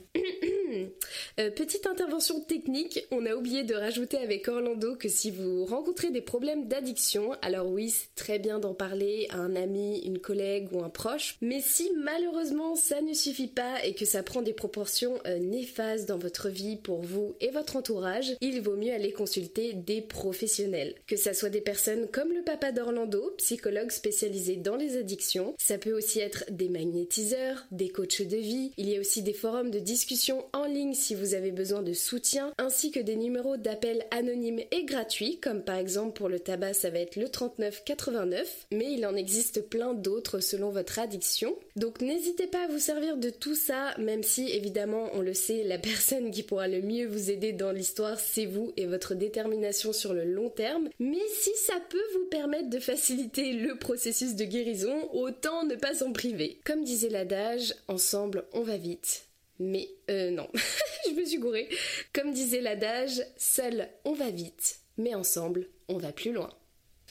Euh, 1.38 1.50
petite 1.50 1.86
intervention 1.86 2.40
technique, 2.40 3.06
on 3.10 3.26
a 3.26 3.34
oublié 3.34 3.62
de 3.64 3.74
rajouter 3.74 4.18
avec 4.18 4.48
Orlando 4.48 4.96
que 4.96 5.08
si 5.08 5.30
vous 5.30 5.64
rencontrez 5.64 6.10
des 6.10 6.20
problèmes 6.20 6.68
d'addiction, 6.68 7.32
alors 7.42 7.66
oui, 7.66 7.90
c'est 7.90 8.14
très 8.14 8.38
bien 8.38 8.58
d'en 8.58 8.74
parler 8.74 9.26
à 9.30 9.38
un 9.38 9.56
ami, 9.56 10.00
une 10.00 10.18
collègue 10.18 10.68
ou 10.72 10.82
un 10.82 10.88
proche, 10.88 11.36
mais 11.40 11.60
si 11.60 11.90
malheureusement 11.96 12.76
ça 12.76 13.00
ne 13.02 13.14
suffit 13.14 13.48
pas 13.48 13.84
et 13.84 13.94
que 13.94 14.04
ça 14.04 14.22
prend 14.22 14.42
des 14.42 14.52
proportions 14.52 15.18
euh, 15.26 15.38
néfastes 15.38 16.08
dans 16.08 16.18
votre 16.18 16.48
vie 16.48 16.76
pour 16.76 17.00
vous 17.00 17.34
et 17.40 17.50
votre 17.50 17.76
entourage, 17.76 18.36
il 18.40 18.60
vaut 18.60 18.76
mieux 18.76 18.92
aller 18.92 19.12
consulter 19.12 19.72
des 19.72 20.00
professionnels. 20.00 20.94
Que 21.06 21.16
ça 21.16 21.34
soit 21.34 21.50
des 21.50 21.60
personnes 21.60 22.08
comme 22.08 22.32
le 22.32 22.42
papa 22.42 22.72
d'Orlando, 22.72 23.34
psychologue 23.38 23.90
spécialisé 23.90 24.56
dans 24.56 24.76
les 24.76 24.96
addictions, 24.96 25.54
ça 25.58 25.78
peut 25.78 25.96
aussi 25.96 26.20
être 26.20 26.44
des 26.50 26.68
magnétiseurs, 26.68 27.66
des 27.70 27.88
coachs 27.88 28.22
de 28.22 28.36
vie, 28.36 28.72
il 28.76 28.88
y 28.88 28.96
a 28.96 29.00
aussi 29.00 29.22
des 29.22 29.32
forums 29.32 29.70
de 29.70 29.78
discussion 29.78 30.44
en 30.52 30.59
ligne 30.64 30.94
si 30.94 31.14
vous 31.14 31.34
avez 31.34 31.50
besoin 31.50 31.82
de 31.82 31.92
soutien, 31.92 32.52
ainsi 32.58 32.90
que 32.90 33.00
des 33.00 33.16
numéros 33.16 33.56
d'appel 33.56 34.04
anonymes 34.10 34.60
et 34.70 34.84
gratuits, 34.84 35.38
comme 35.40 35.62
par 35.62 35.76
exemple 35.76 36.16
pour 36.16 36.28
le 36.28 36.40
tabac 36.40 36.74
ça 36.74 36.90
va 36.90 36.98
être 36.98 37.16
le 37.16 37.28
3989, 37.28 38.66
mais 38.72 38.92
il 38.92 39.06
en 39.06 39.14
existe 39.14 39.68
plein 39.68 39.94
d'autres 39.94 40.40
selon 40.40 40.70
votre 40.70 40.98
addiction. 40.98 41.56
Donc 41.76 42.00
n'hésitez 42.00 42.46
pas 42.46 42.64
à 42.64 42.68
vous 42.68 42.78
servir 42.78 43.16
de 43.16 43.30
tout 43.30 43.54
ça, 43.54 43.94
même 43.98 44.22
si 44.22 44.48
évidemment 44.50 45.10
on 45.14 45.20
le 45.20 45.34
sait, 45.34 45.64
la 45.64 45.78
personne 45.90 46.30
qui 46.30 46.42
pourra 46.42 46.68
le 46.68 46.82
mieux 46.82 47.06
vous 47.06 47.30
aider 47.30 47.52
dans 47.52 47.72
l'histoire 47.72 48.18
c'est 48.18 48.46
vous 48.46 48.72
et 48.76 48.86
votre 48.86 49.14
détermination 49.14 49.92
sur 49.92 50.14
le 50.14 50.24
long 50.24 50.50
terme. 50.50 50.88
Mais 50.98 51.18
si 51.38 51.50
ça 51.56 51.74
peut 51.88 51.98
vous 52.14 52.26
permettre 52.30 52.70
de 52.70 52.78
faciliter 52.78 53.52
le 53.52 53.76
processus 53.76 54.34
de 54.34 54.44
guérison, 54.44 55.08
autant 55.12 55.64
ne 55.64 55.74
pas 55.74 55.94
s'en 55.94 56.12
priver. 56.12 56.60
Comme 56.64 56.84
disait 56.84 57.08
l'adage, 57.08 57.74
ensemble 57.88 58.44
on 58.52 58.62
va 58.62 58.76
vite. 58.76 59.29
Mais 59.60 59.88
euh 60.10 60.30
non, 60.30 60.48
je 61.06 61.12
me 61.12 61.24
suis 61.24 61.38
gourée. 61.38 61.68
Comme 62.12 62.32
disait 62.32 62.60
l'adage, 62.60 63.22
seul 63.36 63.88
on 64.04 64.14
va 64.14 64.30
vite, 64.30 64.80
mais 64.96 65.14
ensemble 65.14 65.68
on 65.88 65.98
va 65.98 66.12
plus 66.12 66.32
loin. 66.32 66.50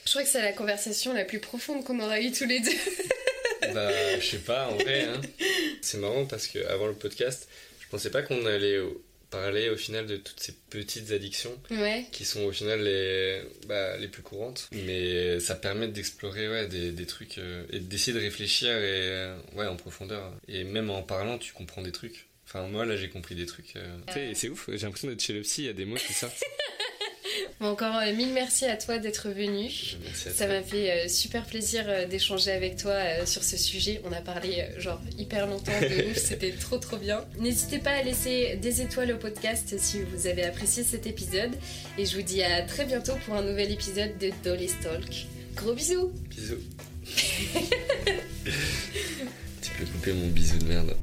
Je 0.04 0.10
crois 0.10 0.22
que 0.22 0.28
c'est 0.28 0.42
la 0.42 0.52
conversation 0.52 1.12
la 1.14 1.24
plus 1.24 1.40
profonde 1.40 1.84
qu'on 1.84 2.00
aura 2.00 2.20
eue 2.20 2.32
tous 2.32 2.46
les 2.46 2.60
deux. 2.60 2.70
bah, 3.74 4.18
je 4.18 4.26
sais 4.26 4.38
pas, 4.38 4.68
en 4.68 4.76
vrai. 4.76 5.04
Hein. 5.04 5.20
C'est 5.82 5.98
marrant 5.98 6.24
parce 6.24 6.46
que 6.46 6.58
avant 6.66 6.86
le 6.86 6.94
podcast, 6.94 7.48
je 7.80 7.88
pensais 7.88 8.10
pas 8.10 8.22
qu'on 8.22 8.46
allait 8.46 8.80
parler 9.30 9.70
au 9.70 9.76
final 9.76 10.06
de 10.06 10.16
toutes 10.16 10.40
ces 10.40 10.52
petites 10.70 11.12
addictions 11.12 11.56
qui 12.10 12.24
sont 12.24 12.42
au 12.42 12.52
final 12.52 12.82
les, 12.82 13.42
bah, 13.68 13.96
les 13.98 14.08
plus 14.08 14.22
courantes. 14.22 14.68
Mais 14.72 15.38
ça 15.40 15.54
permet 15.54 15.88
d'explorer 15.88 16.48
ouais, 16.48 16.66
des, 16.66 16.90
des, 16.90 17.06
trucs 17.06 17.38
euh, 17.38 17.64
et 17.70 17.78
d'essayer 17.78 18.12
de 18.12 18.22
réfléchir 18.22 18.70
et, 18.70 19.08
euh, 19.08 19.36
ouais, 19.54 19.66
en 19.66 19.76
profondeur. 19.76 20.32
Et 20.48 20.64
même 20.64 20.90
en 20.90 21.02
parlant, 21.02 21.38
tu 21.38 21.52
comprends 21.52 21.82
des 21.82 21.92
trucs. 21.92 22.26
Enfin, 22.52 22.66
moi, 22.66 22.84
là, 22.84 22.96
j'ai 22.96 23.08
compris 23.08 23.34
des 23.34 23.46
trucs. 23.46 23.76
Euh. 23.76 24.32
C'est 24.34 24.48
ouf, 24.48 24.68
j'ai 24.68 24.78
l'impression 24.78 25.08
d'être 25.08 25.22
chez 25.22 25.32
le 25.32 25.42
psy, 25.42 25.62
il 25.62 25.66
y 25.66 25.68
a 25.68 25.72
des 25.72 25.84
mots 25.84 25.96
qui 25.96 26.12
sortent. 26.12 26.42
encore 27.60 27.96
euh, 27.96 28.14
mille 28.14 28.32
merci 28.32 28.64
à 28.64 28.76
toi 28.76 28.98
d'être 28.98 29.28
venu. 29.28 29.70
Ça 30.14 30.46
m'a 30.46 30.62
fait 30.62 30.90
euh, 30.90 31.08
super 31.08 31.44
plaisir 31.44 31.84
euh, 31.86 32.06
d'échanger 32.06 32.52
avec 32.52 32.76
toi 32.76 33.26
sur 33.26 33.44
ce 33.44 33.56
sujet. 33.56 34.00
On 34.04 34.12
a 34.12 34.20
parlé 34.20 34.66
genre 34.78 35.00
hyper 35.18 35.46
longtemps 35.46 35.78
de 35.80 36.10
ouf, 36.10 36.16
c'était 36.22 36.52
trop 36.52 36.78
trop 36.78 36.96
bien. 36.96 37.24
N'hésitez 37.38 37.78
pas 37.78 37.92
à 37.92 38.02
laisser 38.02 38.56
des 38.56 38.80
étoiles 38.82 39.12
au 39.12 39.18
podcast 39.18 39.74
si 39.78 40.02
vous 40.02 40.26
avez 40.26 40.44
apprécié 40.44 40.82
cet 40.84 41.06
épisode. 41.06 41.52
Et 41.98 42.06
je 42.06 42.16
vous 42.16 42.22
dis 42.22 42.42
à 42.42 42.62
très 42.62 42.86
bientôt 42.86 43.14
pour 43.24 43.34
un 43.34 43.42
nouvel 43.42 43.70
épisode 43.70 44.16
de 44.18 44.30
Dolly 44.42 44.70
Talk. 44.82 45.26
Gros 45.56 45.74
bisous 45.74 46.12
Bisous. 46.30 46.60
tu 48.44 49.70
peux 49.78 49.84
couper 49.84 50.12
mon 50.12 50.28
bisou 50.28 50.58
de 50.58 50.64
merde. 50.64 50.96